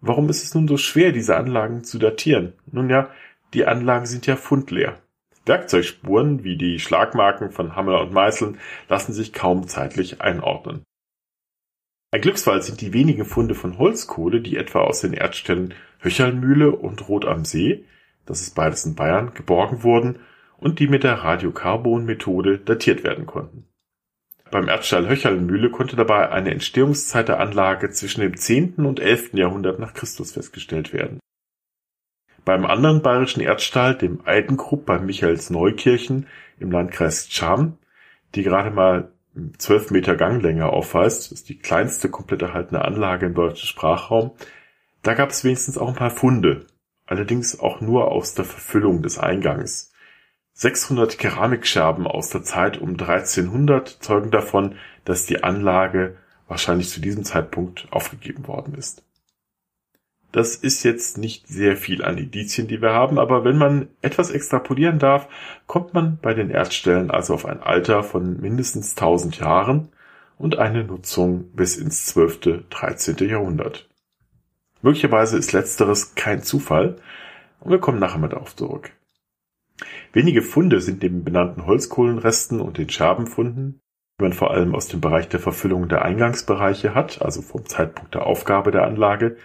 Warum 0.00 0.28
ist 0.28 0.42
es 0.42 0.52
nun 0.52 0.66
so 0.66 0.78
schwer, 0.78 1.12
diese 1.12 1.36
Anlagen 1.36 1.84
zu 1.84 1.98
datieren? 1.98 2.54
Nun 2.72 2.90
ja, 2.90 3.10
die 3.54 3.66
Anlagen 3.66 4.06
sind 4.06 4.26
ja 4.26 4.34
fundleer. 4.34 5.00
Werkzeugspuren 5.46 6.44
wie 6.44 6.56
die 6.56 6.78
Schlagmarken 6.78 7.50
von 7.50 7.76
Hammer 7.76 8.00
und 8.00 8.12
Meißeln 8.12 8.58
lassen 8.88 9.12
sich 9.12 9.32
kaum 9.32 9.68
zeitlich 9.68 10.20
einordnen. 10.20 10.82
Ein 12.12 12.20
Glücksfall 12.20 12.62
sind 12.62 12.80
die 12.80 12.92
wenigen 12.92 13.24
Funde 13.24 13.54
von 13.54 13.78
Holzkohle, 13.78 14.40
die 14.40 14.56
etwa 14.56 14.80
aus 14.80 15.00
den 15.00 15.12
Erdstellen 15.12 15.74
Höcherlmühle 16.00 16.70
und 16.70 17.08
Rot 17.08 17.24
am 17.24 17.44
See, 17.44 17.84
das 18.26 18.40
ist 18.40 18.54
beides 18.54 18.84
in 18.84 18.94
Bayern, 18.94 19.34
geborgen 19.34 19.82
wurden 19.82 20.18
und 20.58 20.78
die 20.78 20.88
mit 20.88 21.04
der 21.04 21.14
Radiokarbon-Methode 21.14 22.58
datiert 22.58 23.04
werden 23.04 23.26
konnten. 23.26 23.68
Beim 24.50 24.68
Erdstall 24.68 25.08
Höcherlmühle 25.08 25.70
konnte 25.70 25.96
dabei 25.96 26.30
eine 26.30 26.52
Entstehungszeit 26.52 27.28
der 27.28 27.40
Anlage 27.40 27.90
zwischen 27.90 28.20
dem 28.20 28.36
10. 28.36 28.74
und 28.86 29.00
11. 29.00 29.34
Jahrhundert 29.34 29.78
nach 29.80 29.92
Christus 29.92 30.32
festgestellt 30.32 30.92
werden. 30.92 31.18
Beim 32.46 32.64
anderen 32.64 33.02
bayerischen 33.02 33.40
Erdstall, 33.40 33.96
dem 33.96 34.20
Eidenkrupp 34.24 34.86
bei 34.86 35.00
Michaelsneukirchen 35.00 36.28
im 36.60 36.70
Landkreis 36.70 37.28
Cham, 37.28 37.76
die 38.36 38.44
gerade 38.44 38.70
mal 38.70 39.10
12 39.58 39.90
Meter 39.90 40.14
Ganglänge 40.14 40.66
aufweist, 40.66 41.32
ist 41.32 41.48
die 41.48 41.58
kleinste 41.58 42.08
komplett 42.08 42.42
erhaltene 42.42 42.84
Anlage 42.84 43.26
im 43.26 43.34
deutschen 43.34 43.66
Sprachraum, 43.66 44.30
da 45.02 45.14
gab 45.14 45.30
es 45.30 45.42
wenigstens 45.42 45.76
auch 45.76 45.88
ein 45.88 45.96
paar 45.96 46.12
Funde, 46.12 46.68
allerdings 47.04 47.58
auch 47.58 47.80
nur 47.80 48.12
aus 48.12 48.34
der 48.34 48.44
Verfüllung 48.44 49.02
des 49.02 49.18
Eingangs. 49.18 49.92
600 50.52 51.18
Keramikscherben 51.18 52.06
aus 52.06 52.30
der 52.30 52.44
Zeit 52.44 52.78
um 52.78 52.90
1300 52.90 53.88
zeugen 53.88 54.30
davon, 54.30 54.76
dass 55.04 55.26
die 55.26 55.42
Anlage 55.42 56.16
wahrscheinlich 56.46 56.90
zu 56.90 57.00
diesem 57.00 57.24
Zeitpunkt 57.24 57.88
aufgegeben 57.90 58.46
worden 58.46 58.74
ist. 58.74 59.02
Das 60.36 60.54
ist 60.54 60.82
jetzt 60.82 61.16
nicht 61.16 61.48
sehr 61.48 61.78
viel 61.78 62.04
an 62.04 62.18
Indizien, 62.18 62.68
die 62.68 62.82
wir 62.82 62.92
haben, 62.92 63.18
aber 63.18 63.42
wenn 63.42 63.56
man 63.56 63.88
etwas 64.02 64.30
extrapolieren 64.30 64.98
darf, 64.98 65.28
kommt 65.66 65.94
man 65.94 66.18
bei 66.20 66.34
den 66.34 66.50
Erdstellen 66.50 67.10
also 67.10 67.32
auf 67.32 67.46
ein 67.46 67.62
Alter 67.62 68.02
von 68.02 68.38
mindestens 68.38 68.90
1000 68.90 69.38
Jahren 69.38 69.88
und 70.36 70.58
eine 70.58 70.84
Nutzung 70.84 71.52
bis 71.52 71.78
ins 71.78 72.04
12., 72.04 72.66
13. 72.68 73.16
Jahrhundert. 73.26 73.88
Möglicherweise 74.82 75.38
ist 75.38 75.54
letzteres 75.54 76.14
kein 76.16 76.42
Zufall 76.42 76.96
und 77.60 77.70
wir 77.70 77.78
kommen 77.78 77.98
nachher 77.98 78.18
mal 78.18 78.28
darauf 78.28 78.54
zurück. 78.54 78.92
Wenige 80.12 80.42
Funde 80.42 80.82
sind 80.82 81.02
neben 81.02 81.24
benannten 81.24 81.64
Holzkohlenresten 81.64 82.60
und 82.60 82.76
den 82.76 82.90
Scherbenfunden, 82.90 83.80
die 84.20 84.24
man 84.24 84.34
vor 84.34 84.50
allem 84.50 84.74
aus 84.74 84.88
dem 84.88 85.00
Bereich 85.00 85.30
der 85.30 85.40
Verfüllung 85.40 85.88
der 85.88 86.04
Eingangsbereiche 86.04 86.94
hat, 86.94 87.22
also 87.22 87.40
vom 87.40 87.64
Zeitpunkt 87.64 88.14
der 88.14 88.26
Aufgabe 88.26 88.70
der 88.70 88.84
Anlage, 88.84 89.38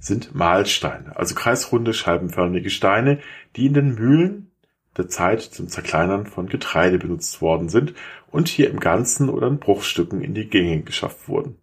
sind 0.00 0.34
Mahlsteine, 0.34 1.16
also 1.16 1.34
kreisrunde, 1.34 1.92
scheibenförmige 1.92 2.70
Steine, 2.70 3.20
die 3.56 3.66
in 3.66 3.74
den 3.74 3.94
Mühlen 3.94 4.50
der 4.96 5.08
Zeit 5.08 5.42
zum 5.42 5.68
Zerkleinern 5.68 6.26
von 6.26 6.48
Getreide 6.48 6.98
benutzt 6.98 7.40
worden 7.40 7.68
sind 7.68 7.94
und 8.30 8.48
hier 8.48 8.70
im 8.70 8.80
Ganzen 8.80 9.28
oder 9.28 9.48
in 9.48 9.58
Bruchstücken 9.58 10.22
in 10.22 10.34
die 10.34 10.48
Gänge 10.48 10.82
geschafft 10.82 11.28
wurden. 11.28 11.58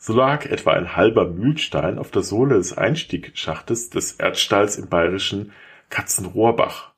So 0.00 0.12
lag 0.12 0.46
etwa 0.46 0.72
ein 0.72 0.94
halber 0.94 1.28
Mühlstein 1.28 1.98
auf 1.98 2.10
der 2.10 2.22
Sohle 2.22 2.56
des 2.56 2.76
Einstiegschachtes 2.76 3.90
des 3.90 4.12
Erdstalls 4.12 4.76
im 4.76 4.88
bayerischen 4.88 5.52
Katzenrohrbach. 5.90 6.92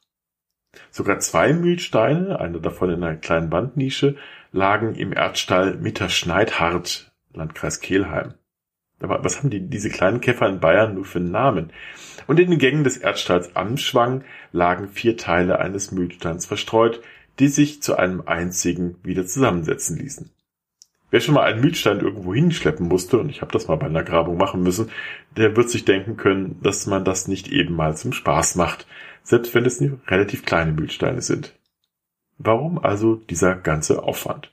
Sogar 0.90 1.18
zwei 1.20 1.52
Mühlsteine, 1.52 2.38
einer 2.38 2.60
davon 2.60 2.90
in 2.90 3.02
einer 3.02 3.16
kleinen 3.16 3.50
Wandnische, 3.50 4.16
lagen 4.52 4.94
im 4.94 5.12
Erdstall 5.12 5.76
Mitterschneidhardt, 5.76 7.12
Landkreis 7.32 7.80
Kelheim. 7.80 8.34
Aber 9.00 9.24
was 9.24 9.38
haben 9.38 9.50
die, 9.50 9.60
diese 9.60 9.90
kleinen 9.90 10.20
Käfer 10.20 10.48
in 10.48 10.60
Bayern 10.60 10.94
nur 10.94 11.04
für 11.04 11.20
Namen? 11.20 11.72
Und 12.26 12.38
in 12.38 12.50
den 12.50 12.58
Gängen 12.58 12.84
des 12.84 12.96
Erdstalls 12.96 13.56
Amschwang 13.56 14.24
lagen 14.52 14.88
vier 14.88 15.16
Teile 15.16 15.58
eines 15.58 15.90
Mühlsteins 15.90 16.46
verstreut, 16.46 17.00
die 17.38 17.48
sich 17.48 17.82
zu 17.82 17.96
einem 17.96 18.22
einzigen 18.26 18.96
wieder 19.02 19.26
zusammensetzen 19.26 19.96
ließen. 19.96 20.30
Wer 21.10 21.20
schon 21.20 21.34
mal 21.34 21.42
einen 21.42 21.60
Mühlstein 21.60 22.00
irgendwo 22.00 22.34
hinschleppen 22.34 22.86
musste, 22.86 23.18
und 23.18 23.30
ich 23.30 23.40
habe 23.40 23.50
das 23.52 23.66
mal 23.66 23.76
bei 23.76 23.86
einer 23.86 24.04
Grabung 24.04 24.36
machen 24.36 24.62
müssen, 24.62 24.90
der 25.36 25.56
wird 25.56 25.68
sich 25.68 25.84
denken 25.84 26.16
können, 26.16 26.60
dass 26.62 26.86
man 26.86 27.04
das 27.04 27.26
nicht 27.26 27.48
eben 27.48 27.74
mal 27.74 27.96
zum 27.96 28.12
Spaß 28.12 28.54
macht, 28.54 28.86
selbst 29.24 29.54
wenn 29.54 29.64
es 29.64 29.82
relativ 30.06 30.44
kleine 30.44 30.72
Mühlsteine 30.72 31.22
sind. 31.22 31.58
Warum 32.38 32.78
also 32.78 33.16
dieser 33.16 33.56
ganze 33.56 34.02
Aufwand? 34.04 34.52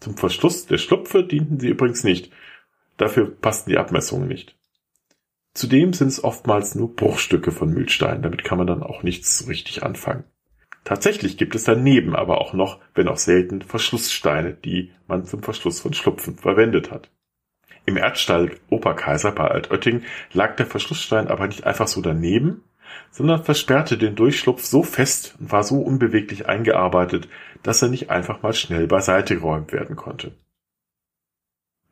Zum 0.00 0.16
Verschluss 0.16 0.66
der 0.66 0.78
Schlupfe 0.78 1.22
dienten 1.22 1.60
sie 1.60 1.68
übrigens 1.68 2.02
nicht, 2.02 2.32
Dafür 2.96 3.30
passten 3.30 3.70
die 3.70 3.78
Abmessungen 3.78 4.28
nicht. 4.28 4.56
Zudem 5.54 5.92
sind 5.92 6.08
es 6.08 6.22
oftmals 6.22 6.74
nur 6.74 6.94
Bruchstücke 6.94 7.52
von 7.52 7.70
Mühlstein, 7.70 8.22
damit 8.22 8.42
kann 8.44 8.58
man 8.58 8.66
dann 8.66 8.82
auch 8.82 9.02
nichts 9.02 9.46
richtig 9.48 9.82
anfangen. 9.82 10.24
Tatsächlich 10.82 11.38
gibt 11.38 11.54
es 11.54 11.64
daneben 11.64 12.14
aber 12.14 12.40
auch 12.40 12.52
noch, 12.52 12.80
wenn 12.94 13.08
auch 13.08 13.16
selten, 13.16 13.62
Verschlusssteine, 13.62 14.52
die 14.52 14.92
man 15.06 15.24
zum 15.24 15.42
Verschluss 15.42 15.80
von 15.80 15.94
Schlupfen 15.94 16.36
verwendet 16.36 16.90
hat. 16.90 17.10
Im 17.86 17.96
Erdstall 17.96 18.52
Oberkaiser 18.68 19.32
bei 19.32 19.48
Altötting 19.48 20.02
lag 20.32 20.56
der 20.56 20.66
Verschlussstein 20.66 21.28
aber 21.28 21.46
nicht 21.46 21.64
einfach 21.64 21.88
so 21.88 22.00
daneben, 22.00 22.62
sondern 23.10 23.44
versperrte 23.44 23.96
den 23.96 24.14
Durchschlupf 24.14 24.62
so 24.64 24.82
fest 24.82 25.36
und 25.38 25.52
war 25.52 25.62
so 25.62 25.80
unbeweglich 25.80 26.46
eingearbeitet, 26.48 27.28
dass 27.62 27.82
er 27.82 27.88
nicht 27.88 28.10
einfach 28.10 28.42
mal 28.42 28.54
schnell 28.54 28.86
beiseite 28.86 29.36
geräumt 29.36 29.72
werden 29.72 29.96
konnte. 29.96 30.32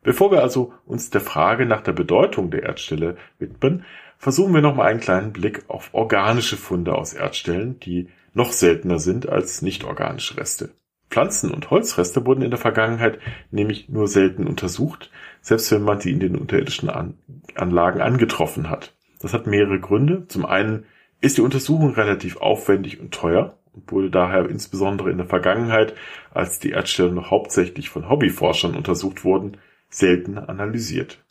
Bevor 0.03 0.31
wir 0.31 0.41
also 0.41 0.73
uns 0.85 1.09
der 1.09 1.21
Frage 1.21 1.65
nach 1.65 1.81
der 1.81 1.93
Bedeutung 1.93 2.51
der 2.51 2.63
Erdstelle 2.63 3.17
widmen, 3.39 3.85
versuchen 4.17 4.53
wir 4.53 4.61
nochmal 4.61 4.87
einen 4.87 4.99
kleinen 4.99 5.33
Blick 5.33 5.63
auf 5.67 5.89
organische 5.93 6.57
Funde 6.57 6.93
aus 6.93 7.13
Erdstellen, 7.13 7.79
die 7.79 8.09
noch 8.33 8.51
seltener 8.51 8.99
sind 8.99 9.29
als 9.29 9.61
nicht-organische 9.61 10.37
Reste. 10.37 10.71
Pflanzen- 11.09 11.51
und 11.51 11.69
Holzreste 11.69 12.25
wurden 12.25 12.41
in 12.41 12.49
der 12.49 12.59
Vergangenheit 12.59 13.19
nämlich 13.51 13.87
nur 13.87 14.07
selten 14.07 14.47
untersucht, 14.47 15.11
selbst 15.41 15.71
wenn 15.71 15.83
man 15.83 15.99
sie 15.99 16.11
in 16.11 16.19
den 16.19 16.35
unterirdischen 16.35 16.89
An 16.89 17.17
Anlagen 17.55 18.01
angetroffen 18.01 18.69
hat. 18.69 18.93
Das 19.21 19.33
hat 19.33 19.45
mehrere 19.45 19.79
Gründe. 19.79 20.27
Zum 20.27 20.45
einen 20.45 20.85
ist 21.21 21.37
die 21.37 21.41
Untersuchung 21.41 21.93
relativ 21.93 22.37
aufwendig 22.37 22.99
und 22.99 23.13
teuer 23.13 23.57
und 23.73 23.91
wurde 23.91 24.09
daher 24.09 24.49
insbesondere 24.49 25.11
in 25.11 25.17
der 25.17 25.27
Vergangenheit, 25.27 25.93
als 26.33 26.59
die 26.59 26.71
Erdstellen 26.71 27.13
noch 27.13 27.29
hauptsächlich 27.29 27.89
von 27.89 28.09
Hobbyforschern 28.09 28.75
untersucht 28.75 29.23
wurden, 29.23 29.57
selten 29.93 30.37
analysiert. 30.37 31.23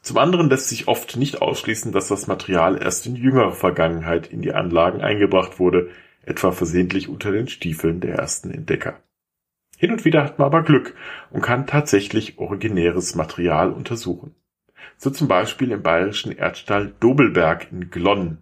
Zum 0.00 0.18
anderen 0.18 0.50
lässt 0.50 0.68
sich 0.68 0.88
oft 0.88 1.16
nicht 1.16 1.40
ausschließen, 1.42 1.92
dass 1.92 2.08
das 2.08 2.26
Material 2.26 2.80
erst 2.82 3.06
in 3.06 3.14
jüngerer 3.14 3.52
Vergangenheit 3.52 4.26
in 4.26 4.42
die 4.42 4.52
Anlagen 4.52 5.00
eingebracht 5.00 5.60
wurde, 5.60 5.90
etwa 6.24 6.50
versehentlich 6.50 7.08
unter 7.08 7.30
den 7.30 7.46
Stiefeln 7.48 8.00
der 8.00 8.16
ersten 8.16 8.50
Entdecker. 8.50 9.00
Hin 9.78 9.92
und 9.92 10.04
wieder 10.04 10.24
hat 10.24 10.38
man 10.38 10.46
aber 10.46 10.62
Glück 10.62 10.94
und 11.30 11.42
kann 11.42 11.66
tatsächlich 11.66 12.38
originäres 12.38 13.14
Material 13.14 13.72
untersuchen. 13.72 14.34
So 14.96 15.10
zum 15.10 15.28
Beispiel 15.28 15.70
im 15.72 15.82
bayerischen 15.82 16.32
Erdstall 16.32 16.92
Dobelberg 17.00 17.70
in 17.72 17.90
Glonn, 17.90 18.38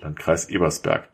Landkreis 0.00 0.48
Ebersberg. 0.48 1.08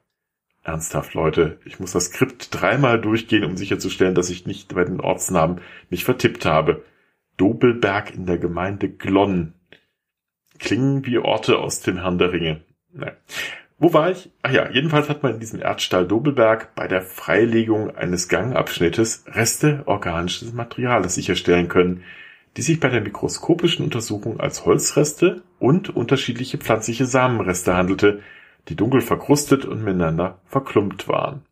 Ernsthaft, 0.63 1.15
Leute, 1.15 1.59
ich 1.65 1.79
muss 1.79 1.93
das 1.93 2.07
Skript 2.07 2.49
dreimal 2.51 3.01
durchgehen, 3.01 3.45
um 3.45 3.57
sicherzustellen, 3.57 4.15
dass 4.15 4.31
ich 4.31 4.47
nicht 4.47 4.75
bei 4.75 4.85
den 4.85 5.01
Ortsnamen 5.01 5.61
mich 5.91 6.05
vertippt 6.05 6.45
habe. 6.45 6.83
Dobelberg 7.37 8.15
in 8.15 8.27
der 8.27 8.39
Gemeinde 8.39 8.89
Glonn. 8.89 9.55
Klingen 10.59 11.05
wie 11.05 11.19
Orte 11.19 11.59
aus 11.59 11.81
dem 11.81 11.99
Herrn 11.99 12.19
der 12.19 12.33
Ringe. 12.33 12.63
Nee. 12.93 13.13
Wo 13.79 13.93
war 13.93 14.11
ich? 14.11 14.31
Ach 14.43 14.51
ja, 14.51 14.71
jedenfalls 14.71 15.11
hat 15.11 15.23
man 15.23 15.35
in 15.35 15.41
diesem 15.41 15.61
Erdstall 15.61 16.09
Dobelberg 16.09 16.75
bei 16.75 16.89
der 16.89 17.03
Freilegung 17.03 17.95
eines 17.95 18.29
Gangabschnittes 18.29 19.25
Reste 19.27 19.83
organisches 19.85 20.55
Materials 20.55 21.15
sicherstellen 21.15 21.69
können, 21.69 22.03
die 22.57 22.63
sich 22.63 22.81
bei 22.81 22.89
der 22.89 23.03
mikroskopischen 23.03 23.85
Untersuchung 23.85 24.41
als 24.41 24.65
Holzreste 24.65 25.43
und 25.59 25.95
unterschiedliche 25.95 26.57
pflanzliche 26.57 27.05
Samenreste 27.05 27.77
handelte, 27.77 28.23
die 28.69 28.77
dunkel 28.77 29.03
verkrustet 29.03 29.67
und 29.67 29.85
miteinander 29.85 30.41
verklumpt 30.47 31.07
waren. 31.07 31.43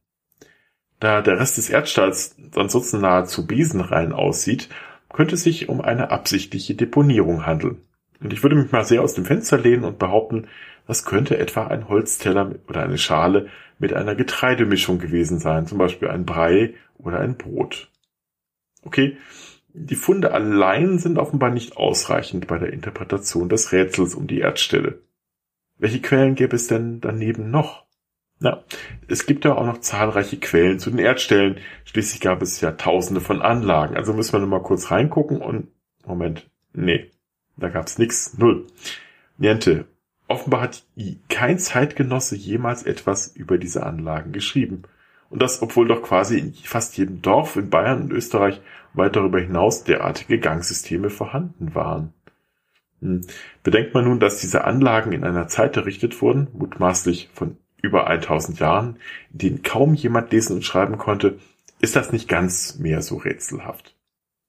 Da 1.01 1.21
der 1.21 1.39
Rest 1.39 1.59
des 1.59 1.69
Erdstalls 1.69 2.37
ansonsten 2.55 3.03
nahezu 3.03 3.47
besenrein 3.47 4.15
aussieht, 4.15 4.71
könnte 5.15 5.37
sich 5.37 5.69
um 5.69 5.81
eine 5.81 6.11
absichtliche 6.11 6.75
Deponierung 6.75 7.47
handeln. 7.47 7.81
Und 8.21 8.33
ich 8.33 8.43
würde 8.43 8.57
mich 8.57 8.73
mal 8.73 8.85
sehr 8.85 9.01
aus 9.01 9.15
dem 9.15 9.25
Fenster 9.25 9.57
lehnen 9.57 9.85
und 9.85 9.99
behaupten, 9.99 10.49
das 10.87 11.05
könnte 11.05 11.39
etwa 11.39 11.69
ein 11.69 11.89
Holzteller 11.89 12.57
oder 12.69 12.83
eine 12.83 12.99
Schale 12.99 13.49
mit 13.79 13.95
einer 13.95 14.17
Getreidemischung 14.17 14.99
gewesen 14.99 15.39
sein, 15.39 15.67
zum 15.67 15.79
Beispiel 15.79 16.09
ein 16.09 16.27
Brei 16.27 16.75
oder 16.99 17.21
ein 17.21 17.37
Brot. 17.37 17.91
Okay, 18.83 19.17
die 19.73 19.95
Funde 19.95 20.33
allein 20.33 20.99
sind 20.99 21.19
offenbar 21.19 21.51
nicht 21.51 21.77
ausreichend 21.77 22.49
bei 22.49 22.59
der 22.59 22.73
Interpretation 22.73 23.49
des 23.49 23.73
Rätsels 23.73 24.15
um 24.15 24.27
die 24.27 24.41
Erdstelle. 24.41 25.01
Welche 25.79 26.01
Quellen 26.01 26.35
gäbe 26.35 26.57
es 26.57 26.67
denn 26.67 27.01
daneben 27.01 27.51
noch? 27.51 27.85
Na, 28.41 28.63
es 29.09 29.27
gibt 29.27 29.45
ja 29.45 29.55
auch 29.55 29.65
noch 29.65 29.79
zahlreiche 29.79 30.39
Quellen 30.39 30.79
zu 30.79 30.91
den 30.91 30.99
Erdstellen. 30.99 31.59
Schließlich 31.85 32.21
gab 32.21 32.43
es 32.43 32.61
ja 32.61 32.73
tausende 32.73 33.21
von 33.21 33.43
Anlagen. 33.43 33.97
Also 33.97 34.13
müssen 34.13 34.33
wir 34.33 34.41
nur 34.41 34.49
mal 34.49 34.63
kurz 34.63 34.91
reingucken 34.91 35.41
und, 35.41 35.69
Moment, 36.05 36.51
nee, 36.73 37.11
da 37.57 37.69
gab's 37.69 37.99
nix, 37.99 38.37
null. 38.37 38.67
Niente. 39.39 39.87
Offenbar 40.27 40.63
hat 40.63 40.85
kein 41.29 41.59
Zeitgenosse 41.59 42.37
jemals 42.37 42.83
etwas 42.83 43.29
über 43.29 43.59
diese 43.59 43.85
Anlagen 43.85 44.33
geschrieben. 44.33 44.83
Und 45.31 45.43
das, 45.43 45.63
obwohl 45.63 45.87
doch 45.89 46.03
quasi 46.03 46.39
in 46.39 46.55
fast 46.55 46.97
jedem 46.97 47.21
Dorf 47.23 47.57
in 47.57 47.71
Bayern 47.71 48.03
und 48.03 48.13
Österreich 48.13 48.61
weit 48.95 49.17
darüber 49.17 49.41
hinaus 49.41 49.85
derartige 49.85 50.39
Gangsysteme 50.39 51.11
vorhanden 51.11 51.75
waren. 51.75 52.15
Hm. 53.01 53.23
Bedenkt 53.63 53.95
man 53.95 54.05
nun, 54.05 54.21
dass 54.21 54.41
diese 54.41 54.65
Anlagen 54.65 55.13
in 55.13 55.25
einer 55.25 55.49
Zeit 55.49 55.77
errichtet 55.77 56.21
wurden, 56.23 56.49
mutmaßlich 56.53 57.31
von 57.35 57.59
über 57.85 58.07
1000 58.07 58.59
Jahren, 58.59 58.97
in 59.33 59.39
denen 59.39 59.63
kaum 59.63 59.95
jemand 59.95 60.33
lesen 60.33 60.57
und 60.57 60.65
schreiben 60.65 60.99
konnte, 60.99 61.39
ist 61.81 61.97
das 61.97 62.13
nicht 62.13 62.29
ganz 62.29 62.79
mehr 62.79 63.03
so 63.03 63.17
rätselhaft. 63.17 63.95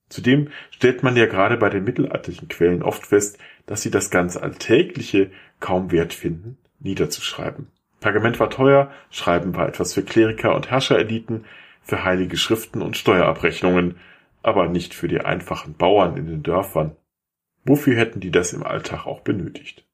Zudem 0.08 0.48
stellt 0.70 1.02
man 1.02 1.16
ja 1.16 1.26
gerade 1.26 1.56
bei 1.56 1.68
den 1.68 1.84
mittelalterlichen 1.84 2.48
Quellen 2.48 2.82
oft 2.82 3.06
fest, 3.06 3.38
dass 3.66 3.82
sie 3.82 3.90
das 3.90 4.10
ganz 4.10 4.36
Alltägliche 4.36 5.30
kaum 5.60 5.90
wert 5.90 6.12
finden, 6.12 6.58
niederzuschreiben. 6.78 7.68
Pergament 8.00 8.38
war 8.38 8.50
teuer, 8.50 8.90
Schreiben 9.10 9.54
war 9.56 9.68
etwas 9.68 9.94
für 9.94 10.02
Kleriker 10.02 10.54
und 10.54 10.70
Herrschereliten, 10.70 11.44
für 11.82 12.04
heilige 12.04 12.36
Schriften 12.36 12.82
und 12.82 12.96
Steuerabrechnungen, 12.96 13.96
aber 14.42 14.68
nicht 14.68 14.94
für 14.94 15.08
die 15.08 15.20
einfachen 15.20 15.74
Bauern 15.74 16.16
in 16.16 16.26
den 16.26 16.42
Dörfern. 16.42 16.96
Wofür 17.64 17.96
hätten 17.96 18.20
die 18.20 18.30
das 18.30 18.52
im 18.52 18.62
Alltag 18.62 19.06
auch 19.06 19.20
benötigt? 19.20 19.85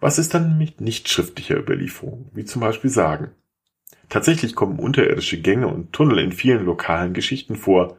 Was 0.00 0.18
ist 0.18 0.32
dann 0.32 0.56
mit 0.56 0.80
nicht 0.80 1.10
schriftlicher 1.10 1.58
Überlieferung, 1.58 2.30
wie 2.32 2.46
zum 2.46 2.62
Beispiel 2.62 2.88
Sagen? 2.88 3.32
Tatsächlich 4.08 4.54
kommen 4.54 4.78
unterirdische 4.78 5.40
Gänge 5.40 5.68
und 5.68 5.92
Tunnel 5.92 6.18
in 6.18 6.32
vielen 6.32 6.64
lokalen 6.64 7.12
Geschichten 7.12 7.54
vor. 7.54 7.98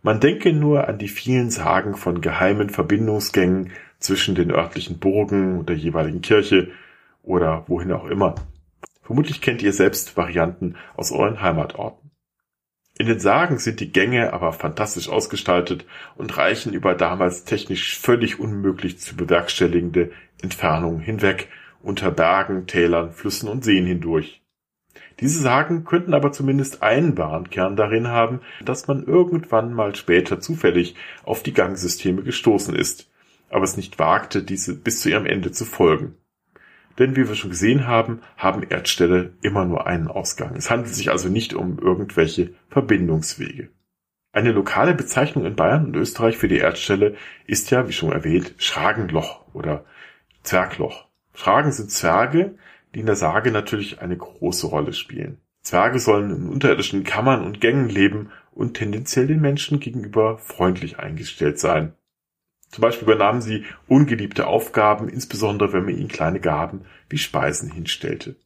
Man 0.00 0.18
denke 0.18 0.54
nur 0.54 0.88
an 0.88 0.98
die 0.98 1.08
vielen 1.08 1.50
Sagen 1.50 1.94
von 1.94 2.22
geheimen 2.22 2.70
Verbindungsgängen 2.70 3.70
zwischen 3.98 4.34
den 4.34 4.50
örtlichen 4.50 4.98
Burgen 4.98 5.58
und 5.58 5.68
der 5.68 5.76
jeweiligen 5.76 6.22
Kirche 6.22 6.70
oder 7.22 7.64
wohin 7.68 7.92
auch 7.92 8.06
immer. 8.06 8.34
Vermutlich 9.02 9.42
kennt 9.42 9.62
ihr 9.62 9.74
selbst 9.74 10.16
Varianten 10.16 10.76
aus 10.96 11.12
euren 11.12 11.42
Heimatorten. 11.42 12.01
In 12.98 13.06
den 13.06 13.20
Sagen 13.20 13.58
sind 13.58 13.80
die 13.80 13.90
Gänge 13.90 14.32
aber 14.32 14.52
fantastisch 14.52 15.08
ausgestaltet 15.08 15.86
und 16.16 16.36
reichen 16.36 16.74
über 16.74 16.94
damals 16.94 17.44
technisch 17.44 17.98
völlig 17.98 18.38
unmöglich 18.38 18.98
zu 18.98 19.16
bewerkstelligende 19.16 20.12
Entfernungen 20.42 21.00
hinweg, 21.00 21.48
unter 21.82 22.10
Bergen, 22.10 22.66
Tälern, 22.66 23.12
Flüssen 23.12 23.48
und 23.48 23.64
Seen 23.64 23.86
hindurch. 23.86 24.42
Diese 25.20 25.40
Sagen 25.40 25.84
könnten 25.84 26.14
aber 26.14 26.32
zumindest 26.32 26.82
einen 26.82 27.16
wahren 27.16 27.50
Kern 27.50 27.76
darin 27.76 28.08
haben, 28.08 28.40
dass 28.64 28.88
man 28.88 29.04
irgendwann 29.04 29.72
mal 29.72 29.94
später 29.94 30.40
zufällig 30.40 30.94
auf 31.24 31.42
die 31.42 31.52
Gangsysteme 31.52 32.22
gestoßen 32.22 32.74
ist, 32.74 33.10
aber 33.48 33.64
es 33.64 33.76
nicht 33.76 33.98
wagte, 33.98 34.42
diese 34.42 34.74
bis 34.74 35.00
zu 35.00 35.10
ihrem 35.10 35.26
Ende 35.26 35.50
zu 35.52 35.64
folgen. 35.64 36.16
Denn 36.98 37.16
wie 37.16 37.28
wir 37.28 37.34
schon 37.34 37.50
gesehen 37.50 37.86
haben, 37.86 38.20
haben 38.36 38.62
Erdställe 38.68 39.32
immer 39.42 39.64
nur 39.64 39.86
einen 39.86 40.08
Ausgang. 40.08 40.56
Es 40.56 40.70
handelt 40.70 40.94
sich 40.94 41.10
also 41.10 41.28
nicht 41.28 41.54
um 41.54 41.78
irgendwelche 41.78 42.54
Verbindungswege. 42.68 43.68
Eine 44.32 44.52
lokale 44.52 44.94
Bezeichnung 44.94 45.44
in 45.44 45.56
Bayern 45.56 45.86
und 45.86 45.96
Österreich 45.96 46.38
für 46.38 46.48
die 46.48 46.58
Erdstelle 46.58 47.16
ist 47.46 47.70
ja, 47.70 47.86
wie 47.86 47.92
schon 47.92 48.12
erwähnt, 48.12 48.54
Schragenloch 48.56 49.44
oder 49.52 49.84
Zwergloch. 50.42 51.06
Schragen 51.34 51.72
sind 51.72 51.90
Zwerge, 51.90 52.56
die 52.94 53.00
in 53.00 53.06
der 53.06 53.16
Sage 53.16 53.50
natürlich 53.50 54.00
eine 54.00 54.16
große 54.16 54.66
Rolle 54.66 54.92
spielen. 54.92 55.38
Zwerge 55.62 55.98
sollen 55.98 56.30
in 56.30 56.48
unterirdischen 56.48 57.04
Kammern 57.04 57.44
und 57.44 57.60
Gängen 57.60 57.88
leben 57.88 58.30
und 58.52 58.74
tendenziell 58.74 59.26
den 59.26 59.40
Menschen 59.40 59.80
gegenüber 59.80 60.38
freundlich 60.38 60.98
eingestellt 60.98 61.58
sein. 61.58 61.92
Zum 62.72 62.80
Beispiel 62.80 63.04
übernahmen 63.04 63.42
sie 63.42 63.66
ungeliebte 63.86 64.46
Aufgaben, 64.46 65.08
insbesondere 65.08 65.74
wenn 65.74 65.84
man 65.84 65.96
ihnen 65.96 66.08
kleine 66.08 66.40
Gaben 66.40 66.86
wie 67.10 67.18
Speisen 67.18 67.70
hinstellte. 67.70 68.36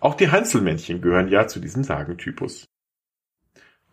Auch 0.00 0.14
die 0.14 0.30
Heinzelmännchen 0.30 1.00
gehören 1.00 1.28
ja 1.28 1.46
zu 1.46 1.60
diesem 1.60 1.84
Sagentypus. 1.84 2.68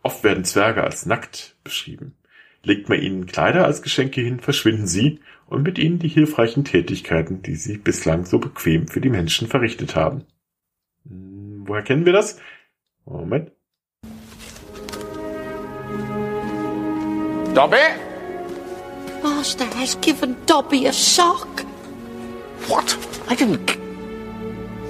Oft 0.02 0.24
werden 0.24 0.44
Zwerge 0.44 0.82
als 0.82 1.06
nackt 1.06 1.56
beschrieben. 1.62 2.16
Legt 2.64 2.88
man 2.88 3.00
ihnen 3.00 3.26
Kleider 3.26 3.64
als 3.64 3.82
Geschenke 3.82 4.20
hin, 4.20 4.40
verschwinden 4.40 4.88
sie 4.88 5.20
und 5.46 5.62
mit 5.62 5.78
ihnen 5.78 6.00
die 6.00 6.08
hilfreichen 6.08 6.64
Tätigkeiten, 6.64 7.42
die 7.42 7.54
sie 7.54 7.78
bislang 7.78 8.24
so 8.24 8.40
bequem 8.40 8.88
für 8.88 9.00
die 9.00 9.10
Menschen 9.10 9.46
verrichtet 9.46 9.94
haben. 9.94 10.24
Hm, 11.06 11.62
woher 11.68 11.82
kennen 11.82 12.06
wir 12.06 12.12
das? 12.12 12.40
Moment. 13.04 13.52
Dobby? 17.54 18.13
Master 19.24 19.64
has 19.64 19.94
given 20.02 20.36
Dobby 20.44 20.84
a 20.84 20.92
sock. 20.92 21.62
What? 22.68 22.94
I 23.26 23.34
didn't. 23.34 23.78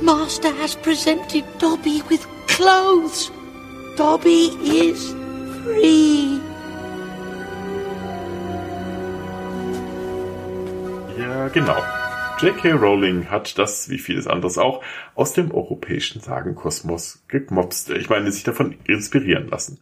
Master 0.03 0.51
has 0.55 0.75
presented 0.75 1.45
Dobby 1.61 2.03
with 2.11 2.27
clothes. 2.49 3.31
Dobby 3.97 4.51
is 4.61 5.13
free. 5.63 6.41
Ja, 11.17 11.47
genau. 11.51 11.81
J.K. 12.41 12.73
Rowling 12.73 13.31
hat 13.31 13.57
das, 13.57 13.89
wie 13.89 13.99
vieles 13.99 14.27
anderes 14.27 14.59
auch, 14.59 14.83
aus 15.15 15.35
dem 15.35 15.53
europäischen 15.53 16.21
Sagenkosmos 16.21 17.23
gemobst. 17.29 17.91
Ich 17.91 18.09
meine, 18.09 18.33
sich 18.33 18.43
davon 18.43 18.75
inspirieren 18.85 19.47
lassen. 19.47 19.81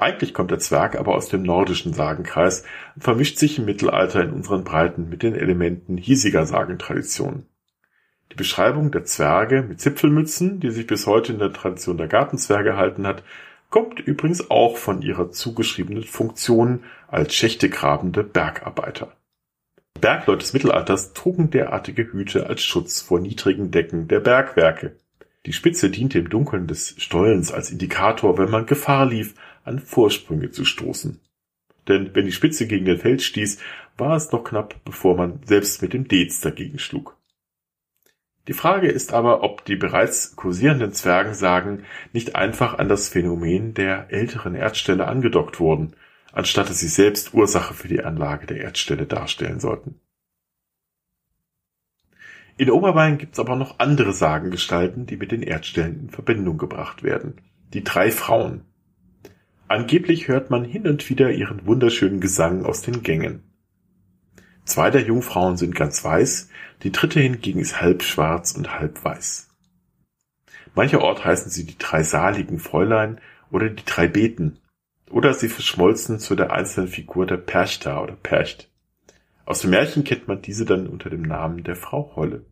Eigentlich 0.00 0.32
kommt 0.32 0.50
der 0.50 0.58
Zwerg 0.58 0.96
aber 0.96 1.14
aus 1.14 1.28
dem 1.28 1.42
nordischen 1.42 1.92
Sagenkreis 1.92 2.64
und 2.94 3.04
vermischt 3.04 3.36
sich 3.36 3.58
im 3.58 3.66
Mittelalter 3.66 4.22
in 4.22 4.32
unseren 4.32 4.64
Breiten 4.64 5.10
mit 5.10 5.22
den 5.22 5.34
Elementen 5.34 5.98
hiesiger 5.98 6.46
Sagentraditionen. 6.46 7.46
Die 8.32 8.36
Beschreibung 8.36 8.92
der 8.92 9.04
Zwerge 9.04 9.60
mit 9.62 9.78
Zipfelmützen, 9.78 10.58
die 10.58 10.70
sich 10.70 10.86
bis 10.86 11.06
heute 11.06 11.34
in 11.34 11.38
der 11.38 11.52
Tradition 11.52 11.98
der 11.98 12.08
Gartenzwerge 12.08 12.70
erhalten 12.70 13.06
hat, 13.06 13.22
kommt 13.68 14.00
übrigens 14.00 14.50
auch 14.50 14.78
von 14.78 15.02
ihrer 15.02 15.32
zugeschriebenen 15.32 16.04
Funktion 16.04 16.84
als 17.08 17.34
schächtegrabende 17.34 18.24
Bergarbeiter. 18.24 19.12
Bergleute 20.00 20.38
des 20.38 20.54
Mittelalters 20.54 21.12
trugen 21.12 21.50
derartige 21.50 22.10
Hüte 22.10 22.46
als 22.46 22.62
Schutz 22.62 23.02
vor 23.02 23.20
niedrigen 23.20 23.70
Decken 23.70 24.08
der 24.08 24.20
Bergwerke. 24.20 24.96
Die 25.44 25.52
Spitze 25.52 25.90
diente 25.90 26.18
im 26.18 26.30
Dunkeln 26.30 26.66
des 26.66 26.94
Stollens 26.98 27.52
als 27.52 27.70
Indikator, 27.70 28.38
wenn 28.38 28.50
man 28.50 28.66
Gefahr 28.66 29.06
lief, 29.06 29.34
an 29.64 29.78
Vorsprünge 29.78 30.50
zu 30.50 30.64
stoßen. 30.64 31.20
Denn 31.88 32.14
wenn 32.14 32.26
die 32.26 32.32
Spitze 32.32 32.66
gegen 32.66 32.84
den 32.84 32.98
Fels 32.98 33.24
stieß, 33.24 33.58
war 33.96 34.16
es 34.16 34.30
noch 34.32 34.44
knapp, 34.44 34.76
bevor 34.84 35.16
man 35.16 35.40
selbst 35.44 35.82
mit 35.82 35.92
dem 35.92 36.08
Dez 36.08 36.40
dagegen 36.40 36.78
schlug. 36.78 37.16
Die 38.48 38.52
Frage 38.54 38.88
ist 38.88 39.12
aber, 39.12 39.42
ob 39.42 39.64
die 39.64 39.76
bereits 39.76 40.34
kursierenden 40.34 40.92
Zwergensagen 40.92 41.84
nicht 42.12 42.36
einfach 42.36 42.78
an 42.78 42.88
das 42.88 43.08
Phänomen 43.08 43.74
der 43.74 44.10
älteren 44.10 44.54
Erdstelle 44.54 45.06
angedockt 45.06 45.60
wurden, 45.60 45.94
anstatt 46.32 46.68
dass 46.70 46.80
sie 46.80 46.88
selbst 46.88 47.34
Ursache 47.34 47.74
für 47.74 47.88
die 47.88 48.02
Anlage 48.02 48.46
der 48.46 48.58
Erdstelle 48.58 49.06
darstellen 49.06 49.60
sollten. 49.60 50.00
In 52.56 52.70
Oberbayern 52.70 53.18
gibt 53.18 53.34
es 53.34 53.38
aber 53.38 53.56
noch 53.56 53.78
andere 53.78 54.12
Sagengestalten, 54.12 55.06
die 55.06 55.16
mit 55.16 55.32
den 55.32 55.42
Erdstellen 55.42 56.00
in 56.00 56.10
Verbindung 56.10 56.58
gebracht 56.58 57.02
werden. 57.02 57.40
Die 57.72 57.84
drei 57.84 58.10
Frauen. 58.10 58.64
Angeblich 59.70 60.26
hört 60.26 60.50
man 60.50 60.64
hin 60.64 60.88
und 60.88 61.08
wieder 61.08 61.30
ihren 61.30 61.64
wunderschönen 61.64 62.18
Gesang 62.18 62.64
aus 62.64 62.82
den 62.82 63.04
Gängen. 63.04 63.44
Zwei 64.64 64.90
der 64.90 65.02
Jungfrauen 65.02 65.56
sind 65.56 65.76
ganz 65.76 66.02
weiß, 66.02 66.48
die 66.82 66.90
dritte 66.90 67.20
hingegen 67.20 67.60
ist 67.60 67.80
halb 67.80 68.02
schwarz 68.02 68.50
und 68.50 68.80
halb 68.80 69.04
weiß. 69.04 69.48
Mancherort 70.74 71.24
heißen 71.24 71.52
sie 71.52 71.66
die 71.66 71.78
drei 71.78 72.02
saligen 72.02 72.58
Fräulein 72.58 73.20
oder 73.52 73.70
die 73.70 73.84
drei 73.84 74.08
Beten, 74.08 74.58
oder 75.08 75.34
sie 75.34 75.48
verschmolzen 75.48 76.18
zu 76.18 76.34
der 76.34 76.52
einzelnen 76.52 76.88
Figur 76.88 77.24
der 77.24 77.36
Perchta 77.36 78.02
oder 78.02 78.16
Percht. 78.16 78.68
Aus 79.44 79.60
dem 79.60 79.70
Märchen 79.70 80.02
kennt 80.02 80.26
man 80.26 80.42
diese 80.42 80.64
dann 80.64 80.88
unter 80.88 81.10
dem 81.10 81.22
Namen 81.22 81.62
der 81.62 81.76
Frau 81.76 82.16
Holle. 82.16 82.44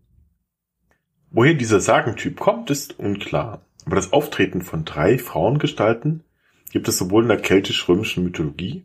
Woher 1.33 1.54
dieser 1.54 1.81
Sagentyp 1.81 2.38
kommt, 2.38 2.70
ist 2.70 2.96
unklar, 3.00 3.62
aber 3.87 3.96
das 3.96 4.12
Auftreten 4.12 4.62
von 4.62 4.85
drei 4.85 5.18
Frauengestalten 5.18 6.22
gibt 6.70 6.88
es 6.88 6.98
sowohl 6.98 7.22
in 7.22 7.28
der 7.28 7.40
keltisch-römischen 7.40 8.24
Mythologie, 8.24 8.85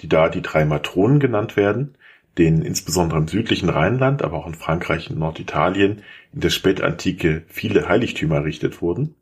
die 0.00 0.08
da 0.08 0.28
die 0.28 0.42
drei 0.42 0.64
Matronen 0.64 1.20
genannt 1.20 1.56
werden, 1.56 1.96
denen 2.38 2.62
insbesondere 2.62 3.18
im 3.18 3.28
südlichen 3.28 3.68
Rheinland, 3.68 4.22
aber 4.22 4.38
auch 4.38 4.46
in 4.46 4.54
Frankreich 4.54 5.10
und 5.10 5.18
Norditalien 5.18 6.02
in 6.32 6.40
der 6.40 6.50
Spätantike 6.50 7.44
viele 7.46 7.88
Heiligtümer 7.88 8.36
errichtet 8.36 8.82
wurden. 8.82 9.14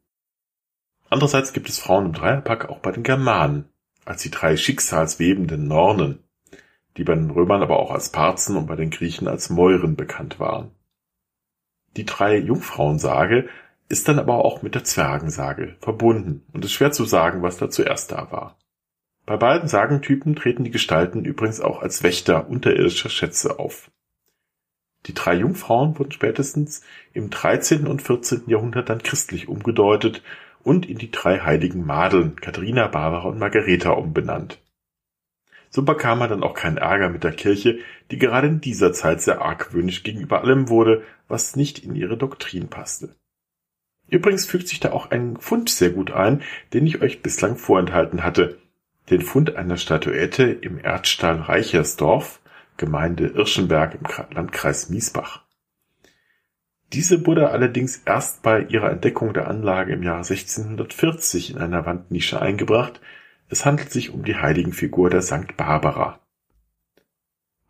Andererseits 1.11 1.53
gibt 1.53 1.69
es 1.69 1.79
Frauen 1.79 2.07
im 2.07 2.13
Dreierpack 2.15 2.71
auch 2.71 2.79
bei 2.79 2.91
den 2.91 3.03
Germanen, 3.03 3.67
als 4.05 4.23
die 4.23 4.31
drei 4.31 4.57
schicksalswebenden 4.57 5.69
Nornen, 5.69 6.21
die 6.97 7.05
bei 7.05 7.15
den 7.15 7.31
Römern 7.31 7.63
aber 7.63 7.79
auch 7.79 7.91
als 7.91 8.11
Parzen 8.11 8.57
und 8.57 8.67
bei 8.67 8.77
den 8.77 8.91
Griechen 8.91 9.29
als 9.29 9.51
Mäuren 9.51 9.95
bekannt 9.95 10.41
waren. 10.41 10.71
Die 11.97 12.07
drei 12.07 12.39
Jungfrauensage 12.39 13.49
ist 13.89 14.09
dann 14.09 14.19
aber 14.19 14.45
auch 14.45 14.63
mit 14.63 14.75
der 14.75 14.85
Zwergensage 14.85 15.77
verbunden 15.81 16.45
und 16.53 16.65
ist 16.65 16.73
schwer 16.73 16.93
zu 16.93 17.05
sagen, 17.05 17.43
was 17.43 17.59
da 17.59 17.71
zuerst 17.71 18.13
da 18.13 18.31
war. 18.31 18.59
Bei 19.25 19.37
beiden 19.37 19.69
Sagentypen 19.69 20.35
treten 20.35 20.65
die 20.65 20.71
Gestalten 20.71 21.25
übrigens 21.25 21.61
auch 21.61 21.81
als 21.81 22.03
Wächter 22.03 22.49
unterirdischer 22.49 23.09
Schätze 23.09 23.59
auf. 23.59 23.91
Die 25.07 25.15
drei 25.15 25.35
Jungfrauen 25.35 25.99
wurden 25.99 26.13
spätestens 26.13 26.83
im 27.13 27.31
13. 27.31 27.87
und 27.87 28.03
14. 28.03 28.45
Jahrhundert 28.47 28.89
dann 28.89 29.03
christlich 29.03 29.49
umgedeutet 29.49 30.23
und 30.63 30.89
in 30.89 30.99
die 30.99 31.11
drei 31.11 31.41
heiligen 31.41 31.85
Madeln 31.85 32.37
Katharina, 32.37 32.87
Barbara 32.89 33.29
und 33.29 33.39
Margareta 33.39 33.91
umbenannt. 33.91 34.61
So 35.71 35.83
bekam 35.83 36.19
man 36.19 36.29
dann 36.29 36.43
auch 36.43 36.55
keinen 36.55 36.77
Ärger 36.77 37.09
mit 37.09 37.25
der 37.25 37.33
Kirche, 37.33 37.79
die 38.11 38.19
gerade 38.19 38.47
in 38.47 38.61
dieser 38.61 38.93
Zeit 38.93 39.23
sehr 39.23 39.41
argwöhnisch 39.41 40.03
gegenüber 40.03 40.43
allem 40.43 40.69
wurde, 40.69 41.03
was 41.29 41.57
nicht 41.57 41.79
in 41.79 41.95
ihre 41.95 42.19
Doktrin 42.19 42.69
passte. 42.69 43.15
Übrigens 44.13 44.45
fügt 44.45 44.69
sich 44.69 44.79
da 44.79 44.93
auch 44.93 45.11
ein 45.11 45.39
Fund 45.39 45.71
sehr 45.71 45.89
gut 45.89 46.11
ein, 46.11 46.43
den 46.75 46.87
ich 46.87 47.01
euch 47.01 47.23
bislang 47.23 47.57
vorenthalten 47.57 48.23
hatte, 48.23 48.59
den 49.09 49.23
Fund 49.23 49.57
einer 49.57 49.79
Statuette 49.79 50.45
im 50.45 50.79
Erdstall 50.79 51.41
Reichersdorf, 51.41 52.41
Gemeinde 52.77 53.29
Irschenberg 53.29 53.95
im 53.95 54.35
Landkreis 54.35 54.91
Miesbach. 54.91 55.45
Diese 56.93 57.25
wurde 57.27 57.49
allerdings 57.53 58.03
erst 58.05 58.43
bei 58.43 58.61
ihrer 58.61 58.91
Entdeckung 58.91 59.33
der 59.33 59.49
Anlage 59.49 59.95
im 59.95 60.03
Jahre 60.03 60.19
1640 60.19 61.53
in 61.53 61.59
einer 61.59 61.87
Wandnische 61.87 62.43
eingebracht. 62.43 63.01
Es 63.49 63.65
handelt 63.65 63.91
sich 63.91 64.11
um 64.11 64.25
die 64.25 64.37
Heiligenfigur 64.37 65.09
der 65.09 65.23
Sankt 65.23 65.57
Barbara. 65.57 66.21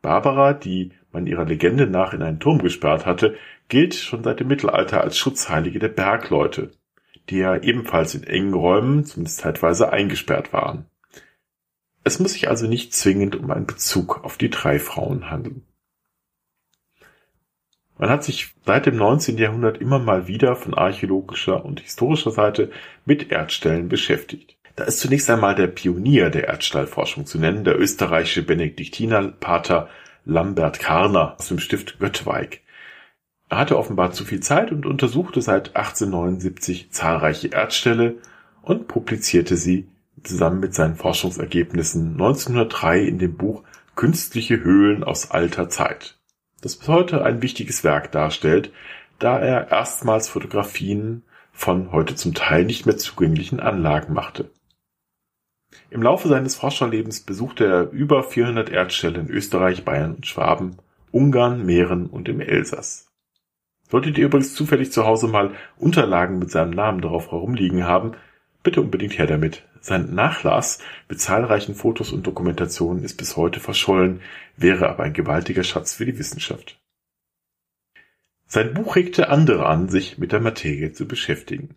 Barbara, 0.01 0.55
die 0.55 0.91
man 1.13 1.27
ihrer 1.27 1.45
Legende 1.45 1.87
nach 1.87 2.13
in 2.13 2.23
einen 2.23 2.41
Turm 2.41 2.59
gesperrt 2.59 3.07
hatte, 3.07 3.37
gilt 3.69 3.95
schon 3.95 4.25
seit 4.25 4.41
dem 4.41 4.49
Mittelalter 4.49 5.01
als 5.01 5.17
Schutzheilige 5.17 5.79
der 5.79 5.89
Bergleute, 5.89 6.71
die 7.29 7.39
ja 7.39 7.57
ebenfalls 7.57 8.15
in 8.15 8.25
engen 8.25 8.55
Räumen, 8.55 9.05
zumindest 9.05 9.39
zeitweise, 9.39 9.93
eingesperrt 9.93 10.53
waren. 10.53 10.87
Es 12.05 12.19
muss 12.19 12.33
sich 12.33 12.49
also 12.49 12.67
nicht 12.67 12.95
zwingend 12.95 13.37
um 13.37 13.51
einen 13.51 13.67
Bezug 13.67 14.25
auf 14.25 14.37
die 14.37 14.51
drei 14.51 14.79
Frauen 14.79 15.31
handeln. 15.31 15.65
Man 17.99 18.11
hat 18.11 18.25
sich 18.25 18.55
seit 18.67 18.87
dem 18.87 18.97
19. 18.97 19.39
Jahrhundert 19.39 19.79
immer 19.79 20.01
mal 20.01 20.27
wieder 20.27 20.57
von 20.57 20.75
archäologischer 20.75 21.65
und 21.65 21.81
historischer 21.81 22.33
Seite 22.33 22.71
mit 23.05 23.31
Erdstellen 23.31 23.89
beschäftigt. 23.89 24.57
Da 24.75 24.85
ist 24.85 24.99
zunächst 24.99 25.29
einmal 25.31 25.55
der 25.55 25.69
Pionier 25.69 26.31
der 26.31 26.49
Erdstallforschung 26.49 27.27
zu 27.27 27.39
nennen, 27.39 27.63
der 27.63 27.79
österreichische 27.79 28.43
Benediktinerpater 28.43 29.89
Lambert 30.25 30.79
Karner 30.79 31.37
aus 31.39 31.49
dem 31.49 31.59
Stift 31.59 31.99
Göttweig. 31.99 32.61
Er 33.49 33.59
hatte 33.59 33.77
offenbar 33.77 34.13
zu 34.13 34.25
viel 34.25 34.41
Zeit 34.41 34.73
und 34.73 34.87
untersuchte 34.87 35.43
seit 35.43 35.77
1879 35.77 36.91
zahlreiche 36.91 37.49
Erdställe 37.49 38.17
und 38.63 38.89
publizierte 38.89 39.57
sie 39.57 39.89
zusammen 40.23 40.61
mit 40.61 40.75
seinen 40.75 40.97
Forschungsergebnissen 40.97 42.13
1903 42.13 43.01
in 43.01 43.19
dem 43.19 43.37
Buch 43.37 43.63
Künstliche 43.95 44.63
Höhlen 44.65 45.05
aus 45.05 45.33
alter 45.33 45.69
Zeit, 45.69 46.17
das 46.63 46.77
bis 46.77 46.89
heute 46.89 47.25
ein 47.25 47.43
wichtiges 47.43 47.85
Werk 47.85 48.11
darstellt, 48.11 48.73
da 49.19 49.39
er 49.39 49.71
erstmals 49.71 50.29
Fotografien 50.29 51.25
von 51.53 51.93
heute 51.93 52.15
zum 52.15 52.33
Teil 52.33 52.65
nicht 52.65 52.87
mehr 52.87 52.97
zugänglichen 52.97 53.61
Anlagen 53.61 54.15
machte. 54.15 54.51
Im 55.93 56.03
Laufe 56.03 56.27
seines 56.27 56.55
Forscherlebens 56.55 57.21
besuchte 57.21 57.67
er 57.67 57.91
über 57.91 58.23
400 58.23 58.71
Erdstelle 58.71 59.21
in 59.21 59.29
Österreich, 59.29 59.85
Bayern 59.85 60.15
und 60.15 60.27
Schwaben, 60.27 60.79
Ungarn, 61.11 61.67
Mähren 61.67 62.07
und 62.07 62.31
im 62.31 62.41
Elsass. 62.41 63.13
Solltet 63.91 64.17
ihr 64.17 64.25
übrigens 64.25 64.55
zufällig 64.55 64.91
zu 64.91 65.05
Hause 65.05 65.29
mal 65.29 65.51
Unterlagen 65.77 66.39
mit 66.39 66.51
seinem 66.51 66.71
Namen 66.71 67.03
darauf 67.03 67.31
herumliegen 67.31 67.85
haben, 67.85 68.13
bitte 68.63 68.81
unbedingt 68.81 69.19
her 69.19 69.27
damit. 69.27 69.65
Sein 69.83 70.15
Nachlass 70.15 70.79
mit 71.11 71.21
zahlreichen 71.21 71.75
Fotos 71.75 72.11
und 72.11 72.27
Dokumentationen 72.27 73.05
ist 73.05 73.19
bis 73.19 73.37
heute 73.37 73.61
verschollen, 73.61 74.23
wäre 74.57 74.89
aber 74.89 75.03
ein 75.03 75.13
gewaltiger 75.13 75.63
Schatz 75.63 75.93
für 75.93 76.07
die 76.07 76.19
Wissenschaft. 76.19 76.81
Sein 78.47 78.73
Buch 78.73 78.97
regte 78.97 79.29
andere 79.29 79.67
an, 79.67 79.91
sich 79.91 80.17
mit 80.17 80.33
der 80.33 80.41
Materie 80.41 80.93
zu 80.93 81.07
beschäftigen. 81.07 81.75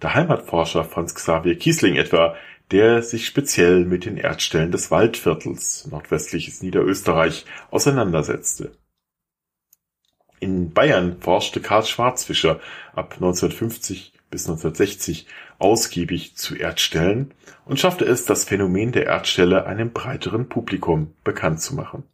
Der 0.00 0.14
Heimatforscher 0.14 0.84
Franz 0.84 1.14
Xavier 1.14 1.58
Kiesling 1.58 1.96
etwa, 1.96 2.36
der 2.70 3.02
sich 3.02 3.26
speziell 3.26 3.84
mit 3.84 4.04
den 4.04 4.16
Erdstellen 4.16 4.70
des 4.70 4.90
Waldviertels, 4.90 5.88
nordwestliches 5.90 6.62
Niederösterreich, 6.62 7.44
auseinandersetzte. 7.70 8.72
In 10.38 10.72
Bayern 10.72 11.20
forschte 11.20 11.60
Karl 11.60 11.84
Schwarzfischer 11.84 12.60
ab 12.94 13.14
1950 13.14 14.12
bis 14.30 14.48
1960 14.48 15.26
ausgiebig 15.58 16.36
zu 16.36 16.54
Erdstellen 16.54 17.32
und 17.66 17.78
schaffte 17.78 18.04
es, 18.04 18.24
das 18.24 18.44
Phänomen 18.44 18.92
der 18.92 19.06
Erdstelle 19.06 19.66
einem 19.66 19.92
breiteren 19.92 20.48
Publikum 20.48 21.12
bekannt 21.24 21.60
zu 21.60 21.74
machen. 21.74 22.04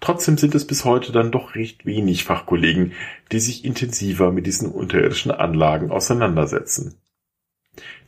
Trotzdem 0.00 0.36
sind 0.36 0.54
es 0.54 0.66
bis 0.66 0.84
heute 0.84 1.12
dann 1.12 1.32
doch 1.32 1.54
recht 1.54 1.86
wenig 1.86 2.24
Fachkollegen, 2.24 2.92
die 3.32 3.40
sich 3.40 3.64
intensiver 3.64 4.30
mit 4.30 4.46
diesen 4.46 4.70
unterirdischen 4.70 5.30
Anlagen 5.30 5.90
auseinandersetzen. 5.90 7.00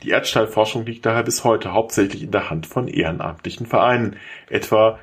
Die 0.03 0.11
Erdstallforschung 0.11 0.87
liegt 0.87 1.07
daher 1.07 1.23
bis 1.23 1.45
heute 1.45 1.73
hauptsächlich 1.73 2.23
in 2.23 2.31
der 2.31 2.51
Hand 2.51 2.67
von 2.67 2.89
ehrenamtlichen 2.89 3.67
Vereinen, 3.67 4.17
etwa 4.49 4.99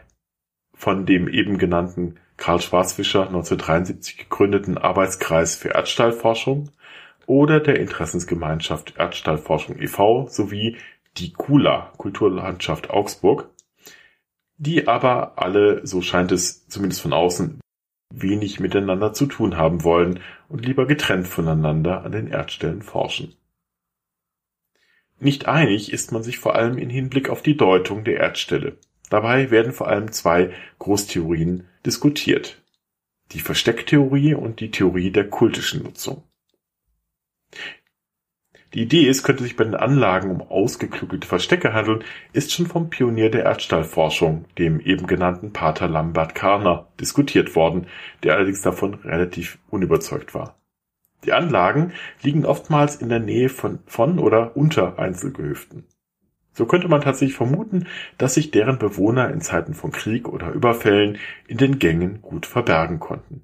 von 0.74 1.06
dem 1.06 1.28
eben 1.28 1.58
genannten 1.58 2.20
Karl 2.38 2.62
Schwarzfischer 2.62 3.28
1973 3.28 4.18
gegründeten 4.18 4.78
Arbeitskreis 4.78 5.56
für 5.56 5.70
Erdstallforschung 5.70 6.70
oder 7.28 7.60
der 7.60 7.80
Interessensgemeinschaft 7.80 8.98
Erdstallforschung 8.98 9.80
e.V. 9.80 10.28
sowie 10.30 10.78
die 11.18 11.32
KULA 11.32 11.94
Kulturlandschaft 11.98 12.90
Augsburg, 12.90 13.50
die 14.58 14.88
aber 14.88 15.34
alle, 15.38 15.86
so 15.86 16.02
scheint 16.02 16.32
es 16.32 16.68
zumindest 16.68 17.02
von 17.02 17.14
außen, 17.14 17.60
wenig 18.14 18.60
miteinander 18.60 19.14
zu 19.14 19.26
tun 19.26 19.58
haben 19.58 19.84
wollen 19.84 20.20
und 20.50 20.66
lieber 20.66 20.86
getrennt 20.86 21.28
voneinander 21.28 22.04
an 22.04 22.12
den 22.12 22.28
Erdstellen 22.28 22.82
forschen. 22.82 23.34
Nicht 25.26 25.48
einig 25.48 25.92
ist 25.92 26.12
man 26.12 26.22
sich 26.22 26.38
vor 26.38 26.54
allem 26.54 26.78
in 26.78 26.92
Hinblick 26.92 27.32
auf 27.32 27.42
die 27.42 27.58
Deutung 27.58 28.04
der 28.04 28.18
Erdstelle. 28.18 28.78
Dabei 29.10 29.50
werden 29.50 29.74
vor 29.74 29.88
allem 29.88 30.12
zwei 30.12 30.54
Großtheorien 30.78 31.68
diskutiert. 31.84 32.62
Die 33.32 33.40
Verstecktheorie 33.40 34.36
und 34.36 34.60
die 34.60 34.70
Theorie 34.70 35.10
der 35.10 35.28
kultischen 35.28 35.82
Nutzung. 35.82 36.22
Die 38.76 38.84
Idee, 38.84 39.10
es 39.10 39.24
könnte 39.24 39.42
sich 39.42 39.56
bei 39.56 39.64
den 39.64 39.74
Anlagen 39.74 40.30
um 40.30 40.44
ausgeklügelte 40.44 41.28
Verstecke 41.28 41.74
handeln, 41.74 42.04
ist 42.32 42.54
schon 42.54 42.68
vom 42.68 42.92
Pionier 42.92 43.32
der 43.32 43.46
Erdstallforschung, 43.46 44.46
dem 44.60 44.80
eben 44.80 45.08
genannten 45.08 45.52
Pater 45.54 45.88
Lambert 45.88 46.36
Karner, 46.36 46.92
diskutiert 47.00 47.56
worden, 47.56 47.88
der 48.22 48.36
allerdings 48.36 48.62
davon 48.62 48.94
relativ 48.94 49.58
unüberzeugt 49.72 50.36
war. 50.36 50.60
Die 51.26 51.34
Anlagen 51.34 51.94
liegen 52.22 52.46
oftmals 52.46 52.96
in 52.96 53.10
der 53.10 53.20
Nähe 53.20 53.50
von, 53.50 53.80
von 53.88 54.20
oder 54.20 54.56
unter 54.56 55.00
Einzelgehöften. 55.00 55.86
So 56.54 56.66
könnte 56.66 56.88
man 56.88 57.02
tatsächlich 57.02 57.36
vermuten, 57.36 57.88
dass 58.18 58.36
sich 58.36 58.52
deren 58.52 58.80
Bewohner 58.80 59.30
in 59.30 59.42
Zeiten 59.42 59.74
von 59.74 59.92
Krieg 59.92 60.30
oder 60.30 60.52
Überfällen 60.52 61.18
in 61.48 61.58
den 61.58 61.80
Gängen 61.80 62.22
gut 62.22 62.46
verbergen 62.46 63.00
konnten. 63.00 63.42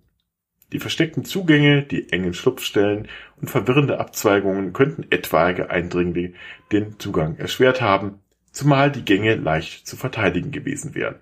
Die 0.72 0.80
versteckten 0.80 1.26
Zugänge, 1.26 1.84
die 1.84 2.14
engen 2.14 2.34
Schlupfstellen 2.34 3.10
und 3.42 3.50
verwirrende 3.50 4.00
Abzweigungen 4.00 4.72
könnten 4.72 5.06
etwaige 5.10 5.70
Eindringlinge 5.70 6.34
den 6.72 6.98
Zugang 7.00 7.36
erschwert 7.38 7.82
haben, 7.82 8.20
zumal 8.52 8.92
die 8.92 9.04
Gänge 9.04 9.36
leicht 9.36 9.86
zu 9.86 9.98
verteidigen 9.98 10.52
gewesen 10.52 10.96
wären. 10.96 11.16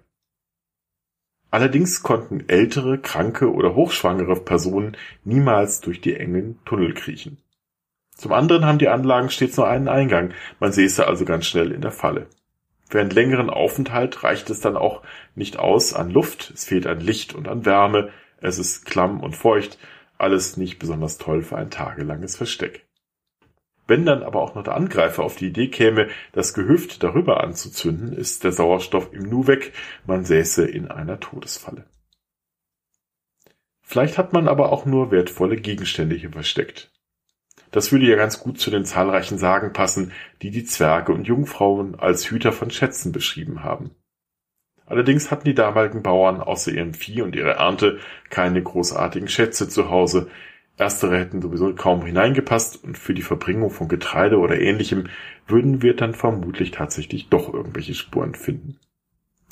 Allerdings 1.52 2.04
konnten 2.04 2.48
ältere, 2.48 3.00
kranke 3.00 3.52
oder 3.52 3.76
hochschwangere 3.76 4.36
Personen 4.36 4.96
niemals 5.24 5.82
durch 5.82 6.00
die 6.02 6.16
engen 6.16 6.60
Tunnel 6.66 6.94
kriechen. 6.94 7.38
Zum 8.16 8.34
anderen 8.34 8.66
haben 8.66 8.80
die 8.80 8.90
Anlagen 8.90 9.30
stets 9.30 9.58
nur 9.58 9.68
einen 9.68 9.88
Eingang, 9.88 10.34
man 10.60 10.72
säße 10.72 11.08
also 11.08 11.26
ganz 11.26 11.46
schnell 11.46 11.72
in 11.72 11.82
der 11.82 11.92
Falle. 11.92 12.28
Einen 12.92 13.12
längeren 13.12 13.50
Aufenthalt 13.50 14.24
reicht 14.24 14.50
es 14.50 14.62
dann 14.62 14.76
auch 14.76 15.04
nicht 15.36 15.58
aus 15.58 15.94
an 15.94 16.10
Luft, 16.10 16.52
es 16.54 16.66
fehlt 16.66 16.86
an 16.86 17.00
Licht 17.00 17.34
und 17.34 17.48
an 17.48 17.66
Wärme, 17.66 18.10
es 18.42 18.60
ist 18.60 18.86
klamm 18.86 19.22
und 19.22 19.36
feucht, 19.36 19.78
alles 20.18 20.58
nicht 20.58 20.80
besonders 20.80 21.18
toll 21.18 21.44
für 21.44 21.58
ein 21.58 21.70
tagelanges 21.70 22.36
Versteck. 22.36 22.89
Wenn 23.90 24.06
dann 24.06 24.22
aber 24.22 24.40
auch 24.44 24.54
noch 24.54 24.64
der 24.64 24.76
Angreifer 24.76 25.24
auf 25.24 25.36
die 25.36 25.48
Idee 25.48 25.68
käme, 25.68 26.10
das 26.32 26.54
Gehöft 26.54 27.02
darüber 27.02 27.44
anzuzünden, 27.44 28.14
ist 28.14 28.44
der 28.44 28.52
Sauerstoff 28.52 29.12
im 29.14 29.24
Nu 29.24 29.48
weg, 29.48 29.74
man 30.06 30.24
säße 30.24 30.64
in 30.64 30.92
einer 30.92 31.20
Todesfalle. 31.20 31.86
Vielleicht 33.82 34.20
hat 34.20 34.32
man 34.32 34.48
aber 34.48 34.72
auch 34.72 34.86
nur 34.86 35.10
wertvolle 35.10 35.56
Gegenstände 35.58 36.16
hier 36.16 36.30
versteckt. 36.30 36.92
Das 37.72 37.92
würde 37.92 38.06
ja 38.06 38.16
ganz 38.16 38.40
gut 38.40 38.60
zu 38.60 38.70
den 38.70 38.86
zahlreichen 38.86 39.40
Sagen 39.40 39.74
passen, 39.74 40.12
die 40.44 40.52
die 40.52 40.66
Zwerge 40.66 41.12
und 41.12 41.28
Jungfrauen 41.28 42.00
als 42.00 42.30
Hüter 42.30 42.52
von 42.52 42.70
Schätzen 42.70 43.12
beschrieben 43.12 43.64
haben. 43.64 43.96
Allerdings 44.86 45.32
hatten 45.32 45.46
die 45.46 45.56
damaligen 45.56 46.04
Bauern 46.04 46.42
außer 46.42 46.72
ihrem 46.72 46.94
Vieh 46.94 47.24
und 47.24 47.36
ihrer 47.36 47.54
Ernte 47.54 47.98
keine 48.30 48.62
großartigen 48.62 49.28
Schätze 49.28 49.68
zu 49.68 49.90
Hause, 49.90 50.30
Erstere 50.80 51.20
hätten 51.20 51.42
sowieso 51.42 51.74
kaum 51.76 52.06
hineingepasst 52.06 52.84
und 52.84 52.98
für 52.98 53.14
die 53.14 53.22
Verbringung 53.22 53.70
von 53.70 53.90
Getreide 53.90 54.38
oder 54.38 54.60
ähnlichem 54.60 55.10
würden 55.46 55.82
wir 55.82 55.94
dann 55.94 56.14
vermutlich 56.14 56.72
tatsächlich 56.72 57.28
doch 57.28 57.54
irgendwelche 57.54 57.94
Spuren 57.94 58.34
finden. 58.34 58.80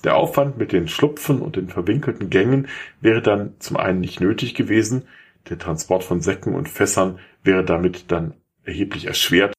Der 0.06 0.16
Aufwand 0.16 0.58
mit 0.58 0.72
den 0.72 0.88
Schlupfen 0.88 1.42
und 1.42 1.58
den 1.58 1.68
verwinkelten 1.68 2.30
Gängen 2.30 2.68
wäre 3.02 3.22
dann 3.22 3.56
zum 3.60 3.76
einen 3.76 4.00
nicht 4.00 4.22
nötig 4.22 4.56
gewesen, 4.56 5.08
der 5.50 5.58
Transport 5.58 6.06
von 6.06 6.22
Säcken 6.22 6.56
und 6.56 6.70
Fässern 6.70 7.20
wäre 7.44 7.66
damit 7.66 8.12
dann 8.12 8.34
erheblich 8.64 9.06
erschwert 9.06 9.54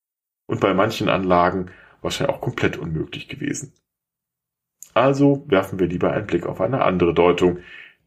und 0.47 0.61
bei 0.61 0.73
manchen 0.73 1.11
Anlagen 1.11 1.71
wahrscheinlich 2.01 2.35
auch 2.35 2.41
komplett 2.41 2.79
unmöglich 2.79 3.29
gewesen. 3.29 3.75
Also 4.95 5.45
werfen 5.49 5.79
wir 5.79 5.87
lieber 5.87 6.13
einen 6.13 6.27
Blick 6.27 6.47
auf 6.47 6.63
eine 6.63 6.83
andere 6.83 7.13
Deutung, 7.13 7.59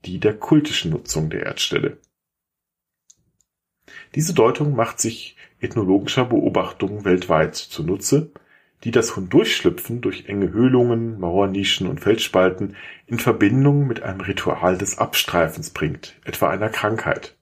die 0.06 0.20
der 0.20 0.34
kultischen 0.36 0.92
Nutzung 0.92 1.30
der 1.30 1.44
Erdstelle. 1.44 2.00
Diese 4.16 4.34
Deutung 4.34 4.76
macht 4.76 5.00
sich 5.00 5.38
ethnologischer 5.62 6.26
Beobachtungen 6.26 7.06
weltweit 7.06 7.56
zunutze, 7.56 8.32
die 8.84 8.92
das 8.92 9.16
Hindurchschlüpfen 9.16 10.02
durch 10.02 10.28
enge 10.28 10.52
Höhlungen, 10.52 11.20
Mauernischen 11.20 11.88
und 11.88 12.00
Felsspalten 12.00 12.76
in 13.06 13.20
Verbindung 13.20 13.88
mit 13.88 14.04
einem 14.04 14.22
Ritual 14.22 14.78
des 14.78 14.98
Abstreifens 14.98 15.70
bringt, 15.70 16.16
etwa 16.26 16.50
einer 16.50 16.70
Krankheit. 16.70 17.38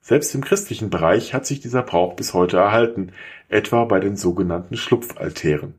Selbst 0.00 0.34
im 0.34 0.42
christlichen 0.42 0.88
Bereich 0.88 1.34
hat 1.34 1.44
sich 1.44 1.60
dieser 1.60 1.82
Brauch 1.82 2.14
bis 2.14 2.32
heute 2.32 2.56
erhalten, 2.56 3.12
etwa 3.48 3.84
bei 3.84 4.00
den 4.00 4.16
sogenannten 4.16 4.76
Schlupfaltären. 4.76 5.74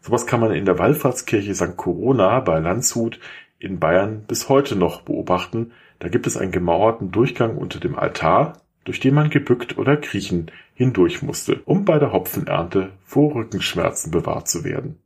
Sowas 0.00 0.26
kann 0.26 0.40
man 0.40 0.52
in 0.52 0.64
der 0.64 0.78
Wallfahrtskirche 0.78 1.54
St. 1.54 1.76
Corona 1.76 2.40
bei 2.40 2.58
Landshut 2.58 3.20
in 3.58 3.78
Bayern 3.78 4.24
bis 4.26 4.48
heute 4.48 4.74
noch 4.74 5.02
beobachten. 5.02 5.72
Da 5.98 6.08
gibt 6.08 6.26
es 6.26 6.36
einen 6.36 6.52
gemauerten 6.52 7.12
Durchgang 7.12 7.56
unter 7.56 7.78
dem 7.78 7.96
Altar, 7.96 8.62
durch 8.86 9.00
den 9.00 9.14
man 9.14 9.30
gebückt 9.30 9.76
oder 9.76 9.96
kriechen 9.96 10.50
hindurch 10.74 11.22
musste, 11.22 11.60
um 11.64 11.84
bei 11.84 11.98
der 11.98 12.12
Hopfenernte 12.12 12.92
vor 13.04 13.34
Rückenschmerzen 13.34 14.10
bewahrt 14.10 14.48
zu 14.48 14.64
werden. 14.64 14.98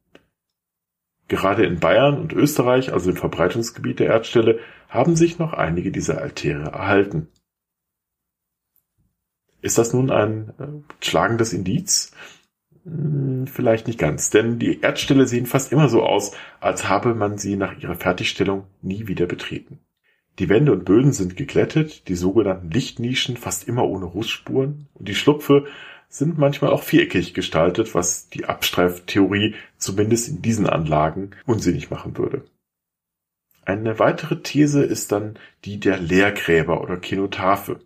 Gerade 1.28 1.64
in 1.64 1.80
Bayern 1.80 2.18
und 2.20 2.32
Österreich, 2.32 2.92
also 2.92 3.10
im 3.10 3.16
Verbreitungsgebiet 3.16 4.00
der 4.00 4.08
Erdstelle, 4.08 4.58
haben 4.88 5.16
sich 5.16 5.38
noch 5.38 5.52
einige 5.52 5.90
dieser 5.90 6.20
Altäre 6.20 6.70
erhalten. 6.70 7.28
Ist 9.62 9.78
das 9.78 9.92
nun 9.92 10.10
ein 10.10 10.52
äh, 10.58 11.04
schlagendes 11.04 11.52
Indiz? 11.52 12.12
Hm, 12.84 13.46
vielleicht 13.46 13.86
nicht 13.86 13.98
ganz, 13.98 14.30
denn 14.30 14.58
die 14.58 14.80
Erdställe 14.80 15.26
sehen 15.26 15.46
fast 15.46 15.72
immer 15.72 15.88
so 15.88 16.02
aus, 16.02 16.32
als 16.60 16.88
habe 16.88 17.14
man 17.14 17.38
sie 17.38 17.56
nach 17.56 17.78
ihrer 17.78 17.94
Fertigstellung 17.94 18.66
nie 18.82 19.06
wieder 19.06 19.26
betreten. 19.26 19.78
Die 20.40 20.48
Wände 20.48 20.72
und 20.72 20.86
Böden 20.86 21.12
sind 21.12 21.36
geglättet, 21.36 22.08
die 22.08 22.14
sogenannten 22.14 22.70
Lichtnischen 22.70 23.36
fast 23.36 23.68
immer 23.68 23.84
ohne 23.84 24.06
Russspuren 24.06 24.88
und 24.94 25.06
die 25.06 25.14
Schlupfe 25.14 25.66
sind 26.08 26.38
manchmal 26.38 26.70
auch 26.70 26.82
viereckig 26.82 27.34
gestaltet, 27.34 27.94
was 27.94 28.30
die 28.30 28.46
Abstreiftheorie 28.46 29.54
zumindest 29.76 30.28
in 30.30 30.40
diesen 30.40 30.66
Anlagen 30.66 31.32
unsinnig 31.44 31.90
machen 31.90 32.16
würde. 32.16 32.46
Eine 33.66 33.98
weitere 33.98 34.40
These 34.40 34.82
ist 34.82 35.12
dann 35.12 35.38
die 35.66 35.78
der 35.78 35.98
Lehrgräber 35.98 36.80
oder 36.80 36.96
Kenotaphe. 36.96 37.80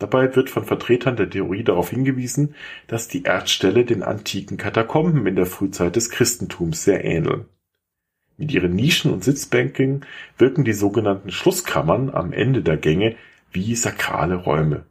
Dabei 0.00 0.34
wird 0.34 0.50
von 0.50 0.64
Vertretern 0.64 1.14
der 1.14 1.30
Theorie 1.30 1.62
darauf 1.62 1.90
hingewiesen, 1.90 2.56
dass 2.88 3.06
die 3.06 3.22
Erdställe 3.22 3.84
den 3.84 4.02
antiken 4.02 4.56
Katakomben 4.56 5.24
in 5.24 5.36
der 5.36 5.46
Frühzeit 5.46 5.94
des 5.94 6.10
Christentums 6.10 6.82
sehr 6.82 7.04
ähneln. 7.04 7.46
Mit 8.38 8.52
ihren 8.52 8.74
Nischen 8.74 9.12
und 9.12 9.24
Sitzbänken 9.24 10.04
wirken 10.36 10.64
die 10.64 10.74
sogenannten 10.74 11.30
Schlusskammern 11.30 12.10
am 12.14 12.32
Ende 12.32 12.62
der 12.62 12.76
Gänge 12.76 13.16
wie 13.50 13.74
sakrale 13.74 14.34
Räume. 14.34 14.84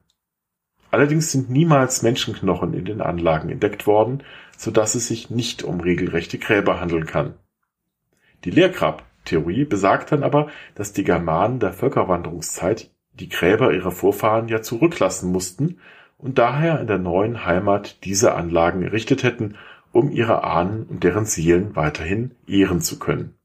Allerdings 0.89 1.31
sind 1.31 1.49
niemals 1.49 2.01
Menschenknochen 2.01 2.73
in 2.73 2.86
den 2.86 3.01
Anlagen 3.01 3.49
entdeckt 3.49 3.86
worden, 3.86 4.23
so 4.58 4.71
dass 4.71 4.95
es 4.95 5.08
sich 5.08 5.29
nicht 5.29 5.62
um 5.63 5.81
regelrechte 5.81 6.38
Gräber 6.38 6.79
handeln 6.79 7.05
kann. 7.05 7.34
Die 8.45 8.51
Lehrgrabtheorie 8.51 9.65
besagt 9.65 10.12
dann 10.12 10.23
aber, 10.23 10.49
dass 10.73 10.93
die 10.93 11.03
Germanen 11.03 11.60
der 11.60 11.73
Völkerwanderungszeit 11.73 12.89
die 13.13 13.29
Gräber 13.29 13.73
ihrer 13.73 13.91
Vorfahren 13.91 14.47
ja 14.47 14.62
zurücklassen 14.62 15.31
mussten 15.31 15.79
und 16.17 16.38
daher 16.38 16.79
in 16.79 16.88
der 16.88 16.97
neuen 16.97 17.45
Heimat 17.45 18.03
diese 18.05 18.34
Anlagen 18.36 18.81
errichtet 18.81 19.23
hätten, 19.23 19.55
um 19.95 20.12
ihre 20.12 20.43
Ahnen 20.43 20.84
und 20.84 21.05
deren 21.05 21.23
Seelen 21.23 21.77
weiterhin 21.77 22.31
ehren 22.47 22.81
zu 22.81 22.99
können. 22.99 23.36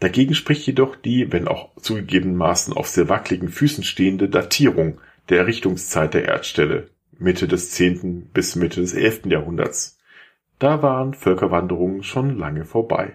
Dagegen 0.00 0.34
spricht 0.34 0.66
jedoch 0.66 0.96
die, 0.96 1.32
wenn 1.32 1.46
auch 1.46 1.76
zugegebenermaßen 1.76 2.74
auf 2.74 2.88
sehr 2.88 3.08
wackeligen 3.08 3.48
Füßen 3.48 3.84
stehende 3.84 4.28
Datierung 4.28 5.00
der 5.28 5.38
Errichtungszeit 5.38 6.12
der 6.14 6.24
Erdstelle, 6.24 6.90
Mitte 7.18 7.46
des 7.46 7.70
10. 7.70 8.30
bis 8.34 8.56
Mitte 8.56 8.80
des 8.80 8.94
11. 8.94 9.26
Jahrhunderts. 9.26 10.00
Da 10.58 10.82
waren 10.82 11.14
Völkerwanderungen 11.14 12.02
schon 12.02 12.36
lange 12.36 12.64
vorbei. 12.64 13.14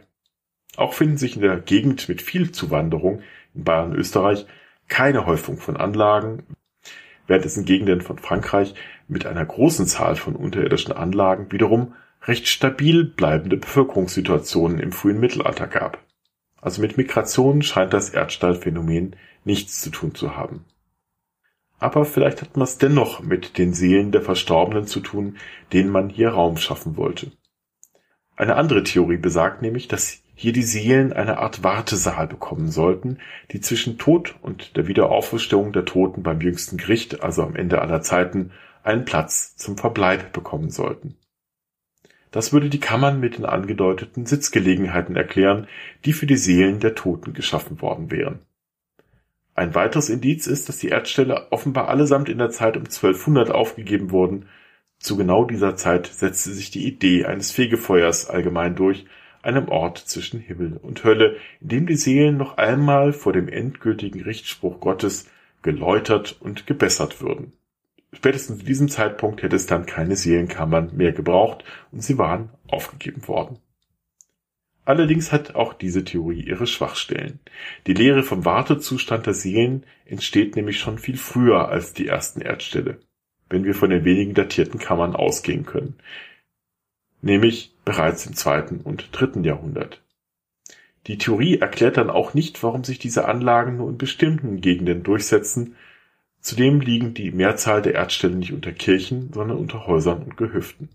Auch 0.77 0.93
finden 0.93 1.17
sich 1.17 1.35
in 1.35 1.41
der 1.41 1.57
Gegend 1.59 2.07
mit 2.07 2.21
viel 2.21 2.53
Zuwanderung 2.53 3.21
in 3.53 3.65
Bayern 3.65 3.91
und 3.91 3.97
Österreich 3.97 4.45
keine 4.87 5.25
Häufung 5.25 5.57
von 5.57 5.75
Anlagen, 5.75 6.43
während 7.27 7.45
es 7.45 7.57
in 7.57 7.65
Gegenden 7.65 7.99
von 7.99 8.17
Frankreich 8.17 8.75
mit 9.09 9.25
einer 9.25 9.45
großen 9.45 9.87
Zahl 9.87 10.15
von 10.15 10.37
unterirdischen 10.37 10.93
Anlagen 10.93 11.51
wiederum 11.51 11.93
recht 12.25 12.47
stabil 12.47 13.03
bleibende 13.03 13.57
Bevölkerungssituationen 13.57 14.79
im 14.79 14.91
frühen 14.91 15.19
Mittelalter 15.19 15.67
gab. 15.67 15.99
Also 16.61 16.81
mit 16.81 16.97
Migration 16.97 17.61
scheint 17.61 17.93
das 17.93 18.09
Erdstallphänomen 18.09 19.15
nichts 19.43 19.81
zu 19.81 19.89
tun 19.89 20.15
zu 20.15 20.37
haben. 20.37 20.63
Aber 21.79 22.05
vielleicht 22.05 22.41
hat 22.41 22.55
man 22.55 22.63
es 22.63 22.77
dennoch 22.77 23.21
mit 23.21 23.57
den 23.57 23.73
Seelen 23.73 24.13
der 24.13 24.21
Verstorbenen 24.21 24.87
zu 24.87 25.01
tun, 25.01 25.37
denen 25.73 25.89
man 25.89 26.09
hier 26.09 26.29
Raum 26.29 26.55
schaffen 26.55 26.95
wollte. 26.95 27.33
Eine 28.37 28.55
andere 28.55 28.83
Theorie 28.83 29.17
besagt 29.17 29.61
nämlich, 29.61 29.89
dass 29.89 30.21
hier 30.33 30.53
die 30.53 30.63
Seelen 30.63 31.11
eine 31.11 31.39
Art 31.39 31.63
Wartesaal 31.63 32.27
bekommen 32.27 32.71
sollten, 32.71 33.19
die 33.51 33.59
zwischen 33.59 33.97
Tod 33.97 34.35
und 34.41 34.77
der 34.77 34.87
Wiederauferstehung 34.87 35.73
der 35.73 35.85
Toten 35.85 36.23
beim 36.23 36.39
jüngsten 36.39 36.77
Gericht, 36.77 37.21
also 37.21 37.43
am 37.43 37.55
Ende 37.55 37.81
aller 37.81 38.01
Zeiten, 38.01 38.51
einen 38.81 39.03
Platz 39.03 39.57
zum 39.57 39.77
Verbleib 39.77 40.31
bekommen 40.31 40.69
sollten. 40.69 41.17
Das 42.33 42.51
würde 42.51 42.67
die 42.67 42.79
Kammern 42.79 43.19
mit 43.19 43.37
den 43.37 43.45
angedeuteten 43.45 44.25
Sitzgelegenheiten 44.25 45.15
erklären, 45.15 45.67
die 46.03 46.13
für 46.13 46.25
die 46.25 46.35
Seelen 46.35 46.79
der 46.79 46.95
Toten 46.95 47.33
geschaffen 47.33 47.79
worden 47.79 48.09
wären. 48.09 48.39
Ein 49.53 49.75
weiteres 49.75 50.09
Indiz 50.09 50.47
ist, 50.47 50.67
dass 50.67 50.79
die 50.79 50.89
Erdställe 50.89 51.51
offenbar 51.51 51.89
allesamt 51.89 52.29
in 52.29 52.39
der 52.39 52.49
Zeit 52.49 52.75
um 52.75 52.85
1200 52.85 53.51
aufgegeben 53.51 54.09
wurden. 54.09 54.47
Zu 54.97 55.15
genau 55.15 55.45
dieser 55.45 55.75
Zeit 55.75 56.07
setzte 56.07 56.53
sich 56.53 56.71
die 56.71 56.87
Idee 56.87 57.25
eines 57.25 57.51
Fegefeuers 57.51 58.27
allgemein 58.31 58.75
durch, 58.75 59.05
einem 59.43 59.69
Ort 59.69 59.99
zwischen 59.99 60.39
Himmel 60.39 60.79
und 60.81 61.03
Hölle, 61.03 61.35
in 61.61 61.67
dem 61.67 61.85
die 61.85 61.97
Seelen 61.97 62.37
noch 62.37 62.57
einmal 62.57 63.13
vor 63.13 63.31
dem 63.31 63.47
endgültigen 63.47 64.23
Richtspruch 64.23 64.79
Gottes 64.79 65.29
geläutert 65.61 66.37
und 66.39 66.65
gebessert 66.65 67.21
würden. 67.21 67.53
Spätestens 68.13 68.59
zu 68.59 68.65
diesem 68.65 68.89
Zeitpunkt 68.89 69.41
hätte 69.41 69.55
es 69.55 69.65
dann 69.65 69.85
keine 69.85 70.15
Seelenkammern 70.15 70.95
mehr 70.95 71.11
gebraucht 71.11 71.63
und 71.91 72.03
sie 72.03 72.17
waren 72.17 72.49
aufgegeben 72.67 73.27
worden. 73.27 73.59
Allerdings 74.85 75.31
hat 75.31 75.55
auch 75.55 75.73
diese 75.73 76.03
Theorie 76.03 76.41
ihre 76.41 76.67
Schwachstellen. 76.67 77.39
Die 77.87 77.93
Lehre 77.93 78.21
vom 78.23 78.43
Wartezustand 78.45 79.25
der 79.25 79.33
Seelen 79.33 79.85
entsteht 80.05 80.55
nämlich 80.55 80.79
schon 80.79 80.97
viel 80.97 81.17
früher 81.17 81.69
als 81.69 81.93
die 81.93 82.07
ersten 82.07 82.41
Erdställe, 82.41 82.99
wenn 83.49 83.63
wir 83.63 83.75
von 83.75 83.89
den 83.89 84.03
wenigen 84.03 84.33
datierten 84.33 84.79
Kammern 84.79 85.15
ausgehen 85.15 85.65
können, 85.65 85.95
nämlich 87.21 87.73
bereits 87.85 88.25
im 88.25 88.35
zweiten 88.35 88.81
und 88.81 89.07
dritten 89.11 89.45
Jahrhundert. 89.45 90.01
Die 91.07 91.17
Theorie 91.17 91.59
erklärt 91.59 91.97
dann 91.97 92.09
auch 92.09 92.33
nicht, 92.33 92.61
warum 92.63 92.83
sich 92.83 92.99
diese 92.99 93.25
Anlagen 93.25 93.77
nur 93.77 93.89
in 93.89 93.97
bestimmten 93.97 94.61
Gegenden 94.61 95.03
durchsetzen. 95.03 95.75
Zudem 96.43 96.81
liegen 96.81 97.13
die 97.13 97.31
Mehrzahl 97.31 97.81
der 97.81 97.93
Erdställe 97.93 98.35
nicht 98.35 98.51
unter 98.51 98.73
Kirchen, 98.73 99.31
sondern 99.31 99.57
unter 99.57 99.87
Häusern 99.87 100.23
und 100.23 100.35
Gehöften. 100.35 100.89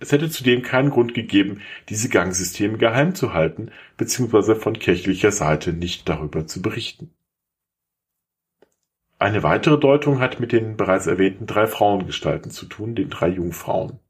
Es 0.00 0.10
hätte 0.10 0.28
zudem 0.30 0.62
keinen 0.62 0.90
Grund 0.90 1.14
gegeben, 1.14 1.60
diese 1.88 2.08
Gangsysteme 2.08 2.76
geheim 2.76 3.14
zu 3.14 3.32
halten 3.32 3.70
bzw. 3.98 4.56
von 4.56 4.76
kirchlicher 4.76 5.30
Seite 5.30 5.72
nicht 5.72 6.08
darüber 6.08 6.48
zu 6.48 6.60
berichten. 6.60 7.10
Eine 9.20 9.44
weitere 9.44 9.78
Deutung 9.78 10.18
hat 10.18 10.40
mit 10.40 10.50
den 10.50 10.76
bereits 10.76 11.06
erwähnten 11.06 11.46
drei 11.46 11.68
Frauengestalten 11.68 12.50
zu 12.50 12.66
tun, 12.66 12.96
den 12.96 13.10
drei 13.10 13.28
Jungfrauen. 13.28 14.00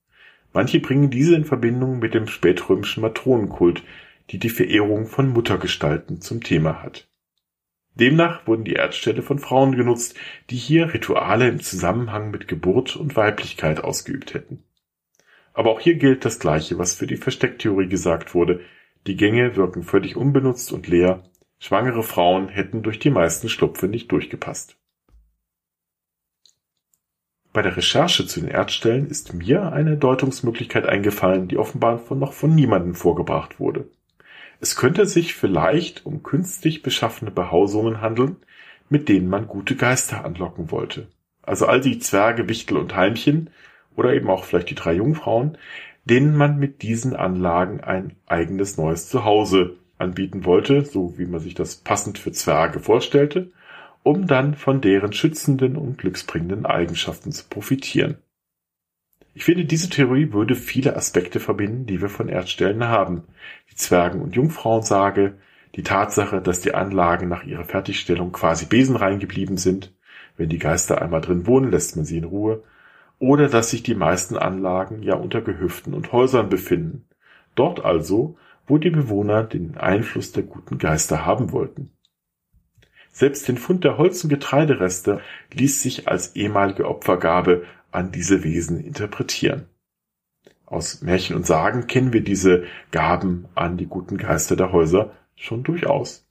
Manche 0.55 0.81
bringen 0.81 1.11
diese 1.11 1.35
in 1.35 1.45
Verbindung 1.45 1.99
mit 1.99 2.15
dem 2.15 2.27
spätrömischen 2.27 3.03
Matronenkult, 3.03 3.83
die 4.31 4.39
die 4.39 4.49
Verehrung 4.49 5.07
von 5.07 5.29
Muttergestalten 5.29 6.23
zum 6.23 6.43
Thema 6.43 6.83
hat. 6.83 7.10
Demnach 8.01 8.47
wurden 8.47 8.65
die 8.65 8.73
Erdställe 8.73 9.23
von 9.23 9.39
Frauen 9.39 9.77
genutzt, 9.77 10.17
die 10.49 10.57
hier 10.57 10.95
Rituale 10.95 11.47
im 11.49 11.61
Zusammenhang 11.61 12.31
mit 12.31 12.49
Geburt 12.49 12.97
und 12.97 13.15
Weiblichkeit 13.15 13.85
ausgeübt 13.85 14.33
hätten. 14.33 14.65
Aber 15.53 15.71
auch 15.71 15.81
hier 15.81 15.97
gilt 15.97 16.25
das 16.25 16.39
Gleiche, 16.39 16.79
was 16.79 16.95
für 16.95 17.07
die 17.07 17.19
Verstecktheorie 17.19 17.89
gesagt 17.89 18.35
wurde. 18.35 18.61
Die 19.07 19.17
Gänge 19.17 19.55
wirken 19.55 19.83
völlig 19.83 20.17
unbenutzt 20.17 20.73
und 20.73 20.89
leer. 20.89 21.25
Schwangere 21.59 22.03
Frauen 22.03 22.49
hätten 22.49 22.83
durch 22.83 22.99
die 22.99 23.11
meisten 23.11 23.51
Schlupfe 23.51 23.87
nicht 23.87 24.11
durchgepasst. 24.11 24.79
Bei 27.53 27.61
der 27.61 27.77
Recherche 27.77 28.27
zu 28.27 28.41
den 28.41 28.49
Erdstellen 28.49 29.09
ist 29.09 29.35
mir 29.35 29.73
eine 29.73 29.99
Deutungsmöglichkeit 29.99 30.87
eingefallen, 30.87 31.49
die 31.49 31.59
offenbar 31.59 31.99
von 31.99 32.19
noch 32.19 32.33
von 32.33 32.55
niemandem 32.55 32.95
vorgebracht 32.95 33.61
wurde. 33.61 33.91
Es 34.61 34.77
könnte 34.77 35.07
sich 35.07 35.35
vielleicht 35.35 36.05
um 36.05 36.23
künstlich 36.23 36.83
beschaffene 36.83 37.31
Behausungen 37.31 38.03
handeln, 38.03 38.37
mit 38.91 39.09
denen 39.09 39.29
man 39.29 39.47
gute 39.47 39.75
Geister 39.75 40.25
anlocken 40.25 40.71
wollte. 40.71 41.09
Also 41.43 41.67
all 41.67 41.81
die 41.81 41.99
Zwerge, 41.99 42.47
Wichtel 42.49 42.77
und 42.77 42.95
Heimchen, 42.95 43.51
oder 43.97 44.15
eben 44.15 44.29
auch 44.29 44.45
vielleicht 44.45 44.71
die 44.71 44.75
drei 44.75 44.95
Jungfrauen, 44.95 45.57
denen 46.05 46.37
man 46.37 46.59
mit 46.59 46.83
diesen 46.83 47.17
Anlagen 47.17 47.81
ein 47.81 48.17
eigenes 48.27 48.77
neues 48.77 49.09
Zuhause 49.09 49.77
anbieten 49.99 50.45
wollte, 50.45 50.85
so 50.85 51.19
wie 51.19 51.27
man 51.27 51.41
sich 51.41 51.55
das 51.55 51.77
passend 51.77 52.19
für 52.19 52.33
Zwerge 52.33 52.81
vorstellte, 52.81 53.51
um 54.03 54.27
dann 54.27 54.55
von 54.55 54.81
deren 54.81 55.13
schützenden 55.13 55.77
und 55.77 55.99
glücksbringenden 55.99 56.67
Eigenschaften 56.67 57.33
zu 57.33 57.45
profitieren. 57.49 58.19
Ich 59.35 59.45
finde, 59.45 59.65
diese 59.65 59.89
Theorie 59.89 60.33
würde 60.33 60.55
viele 60.55 60.97
Aspekte 60.97 61.41
verbinden, 61.41 61.87
die 61.87 62.01
wir 62.01 62.09
von 62.09 62.29
Erdstellen 62.29 62.85
haben. 62.85 63.25
Die 63.71 63.77
Zwergen- 63.77 64.21
und 64.21 64.35
Jungfrauensage, 64.35 65.39
die 65.77 65.83
Tatsache, 65.83 66.41
dass 66.41 66.61
die 66.61 66.75
Anlagen 66.75 67.29
nach 67.29 67.45
ihrer 67.45 67.65
Fertigstellung 67.65 68.33
quasi 68.33 68.67
besenrein 68.67 69.21
geblieben 69.21 69.57
sind. 69.57 69.95
Wenn 70.37 70.49
die 70.49 70.59
Geister 70.59 71.01
einmal 71.01 71.21
drin 71.21 71.47
wohnen, 71.47 71.71
lässt 71.71 71.97
man 71.97 72.05
sie 72.05 72.19
in 72.19 72.25
Ruhe 72.25 72.65
oder 73.21 73.49
dass 73.49 73.71
sich 73.71 73.83
die 73.83 73.95
meisten 73.95 74.37
Anlagen 74.37 75.03
ja 75.03 75.15
unter 75.15 75.43
Gehöften 75.43 75.95
und 75.95 76.11
Häusern 76.11 76.49
befinden. 76.49 77.07
Dort 77.55 77.85
also, 77.85 78.37
wo 78.67 78.79
die 78.79 78.91
Bewohner 78.91 79.45
den 79.45 79.77
Einfluss 79.77 80.33
der 80.33 80.43
guten 80.43 80.79
Geister 80.79 81.25
haben 81.27 81.53
wollten. 81.53 81.93
Selbst 83.13 83.47
den 83.49 83.59
Fund 83.59 83.85
der 83.85 83.99
Holz- 83.99 84.25
und 84.25 84.31
Getreidereste 84.31 85.21
ließ 85.53 85.83
sich 85.83 86.09
als 86.09 86.35
ehemalige 86.35 86.89
Opfergabe 86.89 87.65
an 87.93 88.13
diese 88.13 88.45
Wesen 88.45 88.83
interpretieren. 88.83 89.67
Aus 90.67 91.03
Märchen 91.03 91.37
und 91.37 91.47
Sagen 91.47 91.87
kennen 91.87 92.13
wir 92.13 92.23
diese 92.23 92.65
Gaben 92.93 93.49
an 93.55 93.77
die 93.77 93.87
guten 93.87 94.17
Geister 94.17 94.55
der 94.55 94.73
Häuser 94.73 95.13
schon 95.35 95.65
durchaus. 95.65 96.27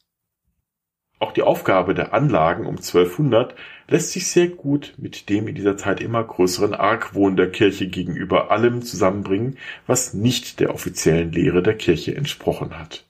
Auch 1.19 1.34
die 1.34 1.41
Aufgabe 1.41 1.93
der 1.93 2.13
Anlagen 2.13 2.65
um 2.65 2.78
1200 2.78 3.54
lässt 3.89 4.12
sich 4.12 4.28
sehr 4.28 4.48
gut 4.48 4.93
mit 4.98 5.28
dem 5.28 5.50
in 5.50 5.56
dieser 5.56 5.76
Zeit 5.76 6.00
immer 6.00 6.24
größeren 6.24 6.74
Argwohn 6.74 7.36
der 7.36 7.52
Kirche 7.52 7.89
gegenüber 7.89 8.52
allem 8.52 8.82
zusammenbringen, 8.82 9.58
was 9.86 10.13
nicht 10.13 10.62
der 10.62 10.74
offiziellen 10.74 11.34
Lehre 11.34 11.62
der 11.62 11.76
Kirche 11.76 12.15
entsprochen 12.15 12.80
hat. 12.80 13.06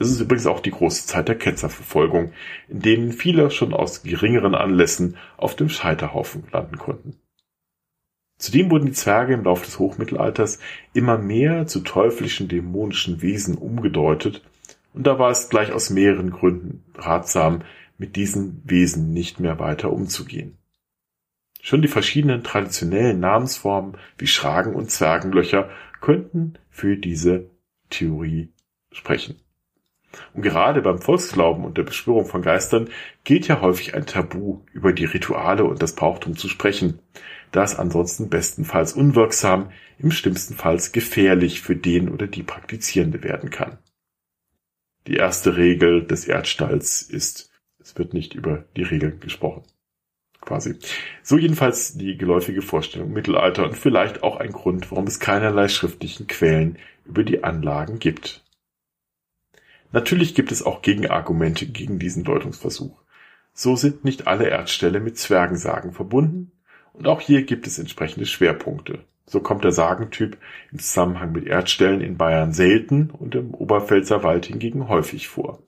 Es 0.00 0.10
ist 0.10 0.20
übrigens 0.20 0.48
auch 0.48 0.58
die 0.58 0.72
große 0.72 1.06
Zeit 1.06 1.28
der 1.28 1.38
Ketzerverfolgung, 1.38 2.32
in 2.66 2.80
denen 2.80 3.12
viele 3.12 3.52
schon 3.52 3.72
aus 3.72 4.02
geringeren 4.02 4.56
Anlässen 4.56 5.16
auf 5.36 5.54
dem 5.54 5.68
Scheiterhaufen 5.68 6.42
landen 6.50 6.78
konnten. 6.78 7.21
Zudem 8.42 8.72
wurden 8.72 8.86
die 8.86 8.92
Zwerge 8.92 9.34
im 9.34 9.44
Laufe 9.44 9.64
des 9.64 9.78
Hochmittelalters 9.78 10.58
immer 10.94 11.16
mehr 11.16 11.68
zu 11.68 11.78
teuflischen 11.78 12.48
dämonischen 12.48 13.22
Wesen 13.22 13.56
umgedeutet 13.56 14.42
und 14.92 15.06
da 15.06 15.20
war 15.20 15.30
es 15.30 15.48
gleich 15.48 15.70
aus 15.70 15.90
mehreren 15.90 16.32
Gründen 16.32 16.82
ratsam, 16.96 17.62
mit 17.98 18.16
diesen 18.16 18.60
Wesen 18.64 19.12
nicht 19.12 19.38
mehr 19.38 19.60
weiter 19.60 19.92
umzugehen. 19.92 20.58
Schon 21.60 21.82
die 21.82 21.88
verschiedenen 21.88 22.42
traditionellen 22.42 23.20
Namensformen 23.20 23.96
wie 24.18 24.26
Schragen 24.26 24.74
und 24.74 24.90
Zwergenlöcher 24.90 25.70
könnten 26.00 26.54
für 26.68 26.96
diese 26.96 27.48
Theorie 27.90 28.52
sprechen. 28.90 29.36
Und 30.34 30.42
gerade 30.42 30.82
beim 30.82 30.98
Volksglauben 30.98 31.64
und 31.64 31.78
der 31.78 31.84
Beschwörung 31.84 32.26
von 32.26 32.42
Geistern 32.42 32.88
gilt 33.22 33.46
ja 33.46 33.60
häufig 33.60 33.94
ein 33.94 34.04
Tabu, 34.04 34.62
über 34.72 34.92
die 34.92 35.04
Rituale 35.04 35.62
und 35.62 35.80
das 35.80 35.94
Brauchtum 35.94 36.36
zu 36.36 36.48
sprechen, 36.48 36.98
da 37.52 37.62
es 37.62 37.76
ansonsten 37.76 38.28
bestenfalls 38.28 38.94
unwirksam, 38.94 39.70
im 39.98 40.10
schlimmstenfalls 40.10 40.90
gefährlich 40.92 41.60
für 41.60 41.76
den 41.76 42.08
oder 42.08 42.26
die 42.26 42.42
Praktizierende 42.42 43.22
werden 43.22 43.50
kann. 43.50 43.78
Die 45.06 45.16
erste 45.16 45.56
Regel 45.56 46.04
des 46.06 46.26
Erdstalls 46.26 47.02
ist, 47.02 47.50
es 47.78 47.96
wird 47.98 48.14
nicht 48.14 48.34
über 48.34 48.64
die 48.76 48.82
Regeln 48.82 49.20
gesprochen. 49.20 49.62
Quasi. 50.40 50.76
So 51.22 51.38
jedenfalls 51.38 51.96
die 51.96 52.16
geläufige 52.16 52.62
Vorstellung 52.62 53.08
im 53.08 53.14
Mittelalter 53.14 53.64
und 53.64 53.76
vielleicht 53.76 54.24
auch 54.24 54.36
ein 54.36 54.50
Grund, 54.50 54.90
warum 54.90 55.06
es 55.06 55.20
keinerlei 55.20 55.68
schriftlichen 55.68 56.26
Quellen 56.26 56.78
über 57.04 57.22
die 57.22 57.44
Anlagen 57.44 57.98
gibt. 57.98 58.42
Natürlich 59.92 60.34
gibt 60.34 60.50
es 60.50 60.62
auch 60.62 60.82
Gegenargumente 60.82 61.66
gegen 61.66 61.98
diesen 61.98 62.24
Deutungsversuch. 62.24 63.02
So 63.52 63.76
sind 63.76 64.04
nicht 64.04 64.26
alle 64.26 64.48
Erdställe 64.48 64.98
mit 65.00 65.18
Zwergensagen 65.18 65.92
verbunden 65.92 66.50
und 66.92 67.06
auch 67.06 67.20
hier 67.20 67.42
gibt 67.42 67.66
es 67.66 67.78
entsprechende 67.78 68.26
Schwerpunkte. 68.26 69.04
So 69.26 69.40
kommt 69.40 69.64
der 69.64 69.72
Sagentyp 69.72 70.36
im 70.72 70.78
Zusammenhang 70.78 71.32
mit 71.32 71.46
Erdstellen 71.46 72.00
in 72.00 72.16
Bayern 72.16 72.52
selten 72.52 73.10
und 73.10 73.34
im 73.34 73.54
Oberpfälzer 73.54 74.22
Wald 74.22 74.46
hingegen 74.46 74.88
häufig 74.88 75.28
vor. 75.28 75.62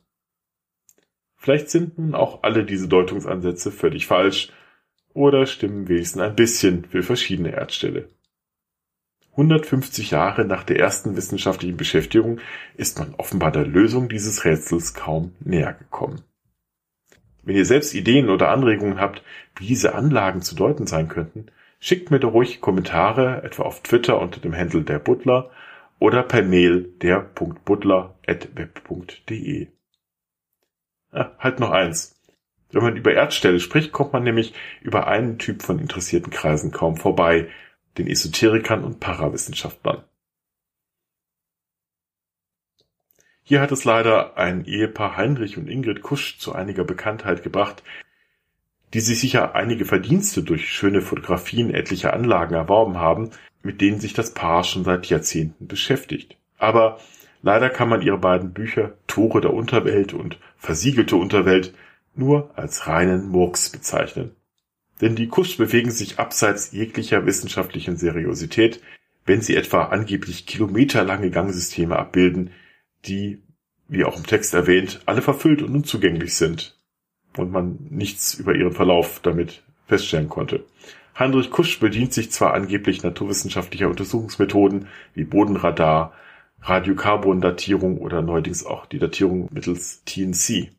Vielleicht 1.37 1.71
sind 1.71 1.99
nun 1.99 2.15
auch 2.15 2.43
alle 2.43 2.65
diese 2.65 2.89
Deutungsansätze 2.89 3.71
völlig 3.71 4.07
falsch 4.07 4.51
oder 5.13 5.47
stimmen 5.47 5.89
wenigstens 5.89 6.23
ein 6.23 6.35
bisschen 6.35 6.85
für 6.87 7.03
verschiedene 7.03 7.53
Erdställe. 7.53 8.09
150 9.33 10.11
Jahre 10.11 10.45
nach 10.45 10.63
der 10.63 10.79
ersten 10.79 11.17
wissenschaftlichen 11.17 11.77
Beschäftigung 11.77 12.41
ist 12.77 12.99
man 12.99 13.15
offenbar 13.15 13.51
der 13.51 13.67
Lösung 13.67 14.09
dieses 14.09 14.45
Rätsels 14.45 14.95
kaum 14.95 15.33
näher 15.41 15.73
gekommen. 15.73 16.23
Wenn 17.45 17.57
ihr 17.57 17.65
selbst 17.65 17.95
Ideen 17.95 18.31
oder 18.31 18.51
Anregungen 18.51 19.01
habt, 19.01 19.23
wie 19.57 19.67
diese 19.67 19.95
Anlagen 19.95 20.43
zu 20.43 20.55
deuten 20.55 20.87
sein 20.87 21.09
könnten, 21.09 21.47
Schickt 21.87 22.11
mir 22.11 22.19
doch 22.19 22.33
ruhig 22.33 22.63
Kommentare, 22.63 23.43
etwa 23.43 23.65
auf 23.65 23.83
Twitter 23.83 24.19
unter 24.19 24.41
dem 24.41 24.57
Handle 24.57 24.85
der 24.85 24.99
Butler 24.99 25.51
oder 25.99 26.23
per 26.23 26.43
Mail 26.43 26.95
der.butler.web.de. 27.03 29.69
Ah, 31.13 31.33
halt 31.39 31.61
noch 31.61 31.73
eins. 31.73 32.19
Wenn 32.73 32.85
man 32.85 32.97
über 32.97 33.13
Erdställe 33.13 33.61
spricht, 33.61 33.93
kommt 33.93 34.15
man 34.15 34.23
nämlich 34.23 34.55
über 34.81 35.09
einen 35.09 35.39
Typ 35.39 35.61
von 35.61 35.79
interessierten 35.79 36.33
Kreisen 36.33 36.71
kaum 36.71 36.97
vorbei, 36.97 37.49
den 37.99 38.07
Esoterikern 38.07 38.83
und 38.83 38.99
Parawissenschaftlern. 38.99 40.05
Hier 43.47 43.61
hat 43.61 43.73
es 43.73 43.85
leider 43.85 44.39
ein 44.39 44.65
Ehepaar 44.65 45.19
Heinrich 45.19 45.59
und 45.59 45.69
Ingrid 45.69 46.01
Kusch 46.01 46.39
zu 46.39 46.55
einiger 46.55 46.83
Bekanntheit 46.83 47.43
gebracht, 47.43 47.83
die 48.95 49.01
sich 49.01 49.21
sicher 49.21 49.55
einige 49.55 49.85
Verdienste 49.85 50.43
durch 50.43 50.73
schöne 50.73 51.03
Fotografien 51.03 51.75
etlicher 51.75 52.15
Anlagen 52.15 52.55
erworben 52.55 52.97
haben, 52.97 53.31
mit 53.63 53.83
denen 53.83 54.01
sich 54.01 54.15
das 54.15 54.33
Paar 54.33 54.65
schon 54.65 54.85
seit 54.85 55.07
Jahrzehnten 55.07 55.67
beschäftigt. 55.67 56.39
Aber 56.57 56.99
leider 57.43 57.69
kann 57.69 57.91
man 57.91 58.01
ihre 58.01 58.17
beiden 58.17 58.55
Bücher 58.55 58.95
Tore 59.07 59.43
der 59.43 59.53
Unterwelt 59.53 60.15
und 60.15 60.39
Versiegelte 60.57 61.17
Unterwelt 61.17 61.75
nur 62.15 62.51
als 62.57 62.87
reinen 62.87 63.29
Murks 63.29 63.69
bezeichnen. 63.69 64.35
Denn 65.03 65.17
die 65.17 65.29
Kusch 65.29 65.59
bewegen 65.59 65.91
sich 65.91 66.19
abseits 66.19 66.73
jeglicher 66.73 67.27
wissenschaftlichen 67.27 67.99
Seriosität, 67.99 68.81
wenn 69.27 69.43
sie 69.43 69.57
etwa 69.57 69.85
angeblich 69.87 70.47
kilometerlange 70.47 71.31
Gangsysteme 71.31 71.99
abbilden, 71.99 72.51
die, 73.07 73.43
wie 73.89 74.05
auch 74.05 74.17
im 74.17 74.27
Text 74.27 74.55
erwähnt, 74.55 75.01
alle 75.07 75.23
verfüllt 75.23 75.63
und 75.63 75.75
unzugänglich 75.75 76.35
sind 76.35 76.79
und 77.37 77.51
man 77.51 77.79
nichts 77.91 78.35
über 78.35 78.55
ihren 78.55 78.73
Verlauf 78.73 79.21
damit 79.21 79.63
feststellen 79.87 80.29
konnte. 80.29 80.65
Heinrich 81.19 81.51
Kusch 81.51 81.79
bedient 81.79 82.13
sich 82.13 82.33
zwar 82.33 82.55
angeblich 82.55 83.03
naturwissenschaftlicher 83.03 83.89
Untersuchungsmethoden 83.89 84.89
wie 85.15 85.25
Bodenradar, 85.25 86.13
Radiokarbondatierung 86.63 87.99
oder 87.99 88.23
neuerdings 88.23 88.65
auch 88.65 88.87
die 88.87 88.99
Datierung 88.99 89.49
mittels 89.53 90.03
TNC, 90.05 90.73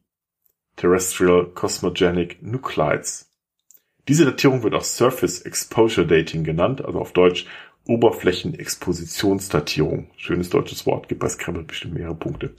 Terrestrial 0.76 1.46
Cosmogenic 1.54 2.42
Nuclides. 2.42 3.32
Diese 4.08 4.26
Datierung 4.26 4.64
wird 4.64 4.76
auch 4.76 4.84
Surface 4.84 5.42
Exposure 5.42 6.06
Dating 6.06 6.44
genannt, 6.44 6.84
also 6.84 7.00
auf 7.00 7.14
Deutsch 7.14 7.46
Oberflächenexpositionsdatierung. 7.88 10.10
Schönes 10.18 10.50
deutsches 10.50 10.86
Wort, 10.86 11.08
gibt 11.08 11.22
bei 11.22 11.30
Scrabble 11.30 11.64
bestimmt 11.64 11.96
mehrere 11.96 12.16
Punkte. 12.16 12.54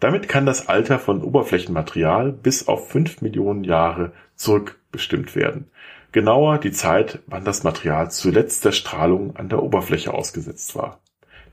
Damit 0.00 0.28
kann 0.28 0.46
das 0.46 0.68
Alter 0.68 0.98
von 0.98 1.22
Oberflächenmaterial 1.22 2.32
bis 2.32 2.66
auf 2.68 2.90
fünf 2.90 3.20
Millionen 3.22 3.64
Jahre 3.64 4.12
zurückbestimmt 4.36 5.36
werden. 5.36 5.70
Genauer 6.12 6.58
die 6.58 6.72
Zeit, 6.72 7.20
wann 7.26 7.44
das 7.44 7.64
Material 7.64 8.10
zuletzt 8.10 8.64
der 8.64 8.72
Strahlung 8.72 9.36
an 9.36 9.48
der 9.48 9.62
Oberfläche 9.62 10.14
ausgesetzt 10.14 10.76
war. 10.76 11.00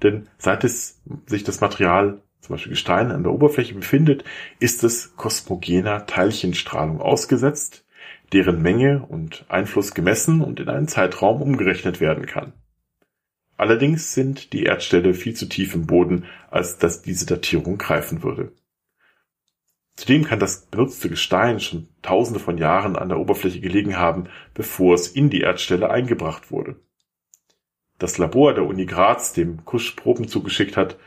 Denn 0.04 0.28
seit 0.38 0.64
es 0.64 1.02
sich 1.26 1.44
das 1.44 1.62
Material, 1.62 2.22
zum 2.42 2.56
Beispiel 2.56 2.72
Gestein, 2.72 3.12
an 3.12 3.24
der 3.24 3.32
Oberfläche 3.32 3.74
befindet, 3.74 4.24
ist 4.60 4.84
es 4.84 5.16
kosmogener 5.16 6.06
Teilchenstrahlung 6.06 7.02
ausgesetzt, 7.02 7.86
deren 8.34 8.62
Menge 8.62 9.06
und 9.08 9.46
Einfluss 9.50 9.94
gemessen 9.94 10.42
und 10.42 10.60
in 10.60 10.70
einen 10.70 10.88
Zeitraum 10.88 11.42
umgerechnet 11.42 12.00
werden 12.00 12.26
kann. 12.26 12.54
Allerdings 13.62 14.16
sind 14.16 14.54
die 14.54 14.64
Erdställe 14.64 15.14
viel 15.14 15.36
zu 15.36 15.48
tief 15.48 15.76
im 15.76 15.86
Boden, 15.86 16.26
als 16.50 16.80
dass 16.80 17.04
diese 17.04 17.28
Datierung 17.28 17.78
greifen 17.78 18.24
würde. 18.24 18.54
Zudem 19.96 20.24
kann 20.24 20.40
das 20.40 20.66
benutzte 20.66 21.10
Gestein 21.10 21.60
schon 21.60 21.88
tausende 22.02 22.40
von 22.40 22.58
Jahren 22.58 22.96
an 22.96 23.10
der 23.10 23.20
Oberfläche 23.20 23.60
gelegen 23.60 23.98
haben, 23.98 24.30
bevor 24.56 24.96
es 24.96 25.10
in 25.10 25.30
die 25.30 25.42
Erdstelle 25.42 25.92
eingebracht 25.92 26.50
wurde. 26.50 26.78
Das 28.00 28.18
Labor 28.18 28.56
der 28.56 28.66
Uni 28.66 28.88
Graz, 28.88 29.32
dem 29.34 29.64
Kusch 29.64 29.92
Proben 29.92 30.28
zugeschickt 30.28 30.76
hat, 30.76 30.98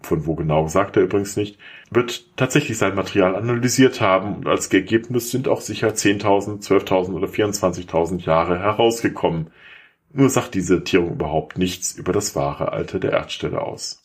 von 0.00 0.24
wo 0.24 0.34
genau 0.34 0.68
sagt 0.68 0.96
er 0.96 1.02
übrigens 1.02 1.36
nicht, 1.36 1.58
wird 1.90 2.38
tatsächlich 2.38 2.78
sein 2.78 2.94
Material 2.94 3.36
analysiert 3.36 4.00
haben 4.00 4.36
und 4.36 4.46
als 4.46 4.72
Ergebnis 4.72 5.30
sind 5.30 5.46
auch 5.46 5.60
sicher 5.60 5.88
10.000, 5.90 6.66
12.000 6.66 7.12
oder 7.12 7.28
24.000 7.28 8.22
Jahre 8.22 8.60
herausgekommen, 8.60 9.50
nur 10.12 10.30
sagt 10.30 10.54
diese 10.54 10.78
Datierung 10.78 11.12
überhaupt 11.12 11.58
nichts 11.58 11.92
über 11.92 12.12
das 12.12 12.36
wahre 12.36 12.72
Alter 12.72 12.98
der 12.98 13.12
Erdstelle 13.12 13.60
aus. 13.60 14.02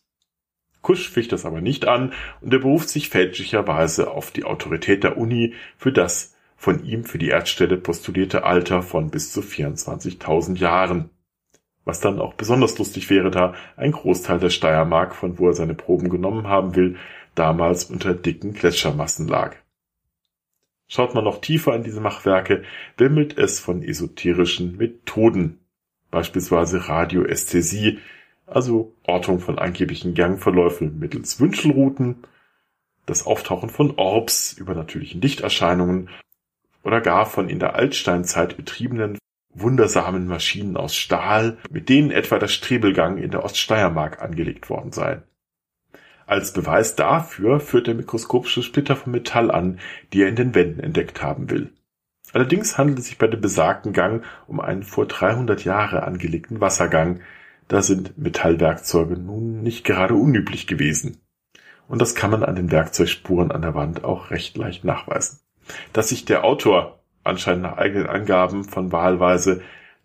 Kusch 0.82 1.10
ficht 1.10 1.32
das 1.32 1.46
aber 1.46 1.62
nicht 1.62 1.88
an 1.88 2.14
und 2.42 2.54
er 2.54 2.60
beruft 2.60 2.90
sich 2.90 3.10
fälschlicherweise 3.10 4.12
auf 4.12 4.32
die 4.32 4.46
Autorität 4.46 5.04
der 5.04 5.18
Uni 5.18 5.54
für 5.76 5.92
das 5.92 6.36
von 6.56 6.84
ihm 6.84 7.04
für 7.04 7.18
die 7.18 7.30
Erdstelle 7.30 7.78
postulierte 7.78 8.44
Alter 8.44 8.82
von 8.82 9.10
bis 9.10 9.32
zu 9.32 9.42
24.000 9.42 10.58
Jahren. 10.58 11.10
Was 11.86 12.00
dann 12.00 12.20
auch 12.20 12.34
besonders 12.34 12.78
lustig 12.78 13.10
wäre, 13.10 13.32
da 13.32 13.54
ein 13.78 13.92
Großteil 13.92 14.40
der 14.40 14.50
Steiermark, 14.50 15.16
von 15.16 15.40
wo 15.40 15.48
er 15.48 15.54
seine 15.54 15.76
Proben 15.76 16.10
genommen 16.10 16.48
haben 16.48 16.76
will, 16.76 16.98
damals 17.36 17.86
unter 17.86 18.14
dicken 18.14 18.54
Gletschermassen 18.54 19.28
lag. 19.28 19.56
Schaut 20.90 21.14
man 21.14 21.24
noch 21.24 21.42
tiefer 21.42 21.76
in 21.76 21.84
diese 21.84 22.02
Machwerke, 22.02 22.64
wimmelt 22.98 23.38
es 23.38 23.60
von 23.60 23.84
esoterischen 23.84 24.78
Methoden, 24.78 25.60
beispielsweise 26.12 26.88
Radioästhesie, 26.88 28.00
also 28.46 28.94
Ortung 29.04 29.40
von 29.40 29.60
angeblichen 29.60 30.14
Gangverläufen 30.14 31.00
mittels 31.00 31.40
Wünschelrouten, 31.40 32.24
das 33.06 33.26
Auftauchen 33.26 33.70
von 33.70 33.96
Orbs, 33.98 34.54
übernatürlichen 34.54 35.22
Lichterscheinungen 35.22 36.10
oder 36.84 37.02
gar 37.02 37.26
von 37.26 37.50
in 37.50 37.60
der 37.60 37.76
Altsteinzeit 37.76 38.58
betriebenen 38.58 39.18
wundersamen 39.54 40.28
Maschinen 40.28 40.78
aus 40.78 40.96
Stahl, 40.96 41.58
mit 41.70 41.90
denen 41.90 42.12
etwa 42.12 42.38
der 42.38 42.48
Strebelgang 42.48 43.18
in 43.18 43.32
der 43.32 43.44
Oststeiermark 43.44 44.22
angelegt 44.22 44.70
worden 44.70 44.92
sei. 44.92 45.22
Als 46.26 46.52
Beweis 46.52 46.96
dafür 46.96 47.60
führt 47.60 47.88
er 47.88 47.94
mikroskopische 47.94 48.62
Splitter 48.62 48.96
von 48.96 49.14
Metall 49.14 49.50
an, 49.50 49.80
die 50.12 50.22
er 50.22 50.28
in 50.28 50.36
den 50.36 50.54
Wänden 50.54 50.82
entdeckt 50.82 51.24
haben 51.24 51.50
will. 51.50 51.72
Allerdings 52.38 52.78
handelt 52.78 53.00
es 53.00 53.08
sich 53.08 53.18
bei 53.18 53.26
dem 53.26 53.42
besagten 53.42 53.94
Gang 53.94 54.24
um 54.46 54.60
einen 54.60 54.84
vor 54.84 55.08
300 55.08 55.64
Jahre 55.64 56.04
angelegten 56.04 56.62
Wassergang. 56.62 57.22
Da 57.68 57.82
sind 57.82 58.16
Metallwerkzeuge 58.20 59.18
nun 59.18 59.64
nicht 59.64 59.84
gerade 59.84 60.14
unüblich 60.14 60.68
gewesen. 60.68 61.18
Und 61.88 62.00
das 62.00 62.14
kann 62.14 62.30
man 62.30 62.44
an 62.44 62.56
den 62.56 62.70
Werkzeugspuren 62.70 63.52
an 63.52 63.64
der 63.64 63.74
Wand 63.74 64.04
auch 64.04 64.30
recht 64.30 64.56
leicht 64.56 64.84
nachweisen. 64.84 65.40
Dass 65.94 66.10
sich 66.10 66.26
der 66.26 66.44
Autor 66.44 67.00
anscheinend 67.24 67.64
nach 67.64 67.78
eigenen 67.78 68.06
Angaben 68.06 68.66
von 68.66 68.92
wahlweise 68.92 69.64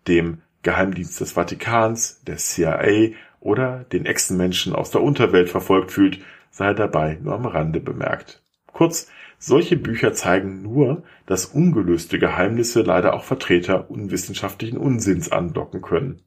dem 0.08 0.40
Geheimdienst 0.62 1.20
des 1.20 1.32
Vatikans, 1.32 2.22
der 2.24 2.38
CIA 2.38 3.14
oder 3.40 3.84
den 3.92 4.06
Echsenmenschen 4.06 4.74
aus 4.74 4.90
der 4.90 5.02
Unterwelt 5.02 5.50
verfolgt 5.50 5.92
fühlt, 5.92 6.18
sei 6.50 6.72
dabei 6.72 7.18
nur 7.22 7.34
am 7.34 7.44
Rande 7.44 7.80
bemerkt. 7.80 8.42
Kurz, 8.72 9.08
solche 9.38 9.76
Bücher 9.76 10.12
zeigen 10.12 10.62
nur, 10.62 11.02
dass 11.26 11.46
ungelöste 11.46 12.18
Geheimnisse 12.18 12.82
leider 12.82 13.14
auch 13.14 13.24
Vertreter 13.24 13.90
unwissenschaftlichen 13.90 14.78
Unsinns 14.78 15.32
andocken 15.32 15.82
können. 15.82 16.22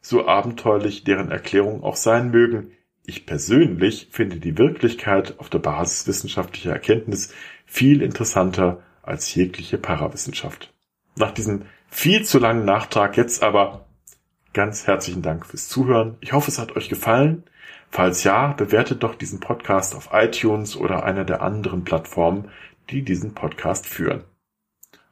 So 0.00 0.26
abenteuerlich 0.26 1.04
deren 1.04 1.30
Erklärungen 1.30 1.82
auch 1.82 1.96
sein 1.96 2.30
mögen, 2.30 2.72
ich 3.08 3.24
persönlich 3.24 4.08
finde 4.10 4.36
die 4.36 4.58
Wirklichkeit 4.58 5.38
auf 5.38 5.48
der 5.48 5.60
Basis 5.60 6.06
wissenschaftlicher 6.06 6.72
Erkenntnis 6.72 7.32
viel 7.64 8.02
interessanter 8.02 8.82
als 9.02 9.34
jegliche 9.34 9.78
Parawissenschaft. 9.78 10.74
Nach 11.16 11.30
diesem 11.30 11.62
viel 11.88 12.24
zu 12.24 12.38
langen 12.38 12.66
Nachtrag 12.66 13.16
jetzt 13.16 13.42
aber 13.42 13.86
ganz 14.52 14.86
herzlichen 14.86 15.22
Dank 15.22 15.46
fürs 15.46 15.68
Zuhören. 15.68 16.18
Ich 16.20 16.32
hoffe, 16.32 16.50
es 16.50 16.58
hat 16.58 16.76
euch 16.76 16.90
gefallen. 16.90 17.44
Falls 17.90 18.24
ja, 18.24 18.52
bewertet 18.52 19.02
doch 19.02 19.14
diesen 19.14 19.40
Podcast 19.40 19.94
auf 19.94 20.10
iTunes 20.12 20.76
oder 20.76 21.04
einer 21.04 21.24
der 21.24 21.42
anderen 21.42 21.84
Plattformen, 21.84 22.50
die 22.90 23.02
diesen 23.02 23.34
Podcast 23.34 23.86
führen. 23.86 24.24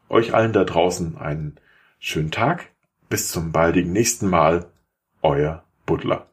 Euch 0.08 0.34
allen 0.34 0.52
da 0.52 0.64
draußen 0.64 1.18
einen 1.18 1.56
schönen 1.98 2.30
Tag. 2.30 2.70
Bis 3.08 3.30
zum 3.30 3.52
baldigen 3.52 3.92
nächsten 3.92 4.28
Mal. 4.28 4.66
Euer 5.22 5.64
Buddler. 5.84 6.26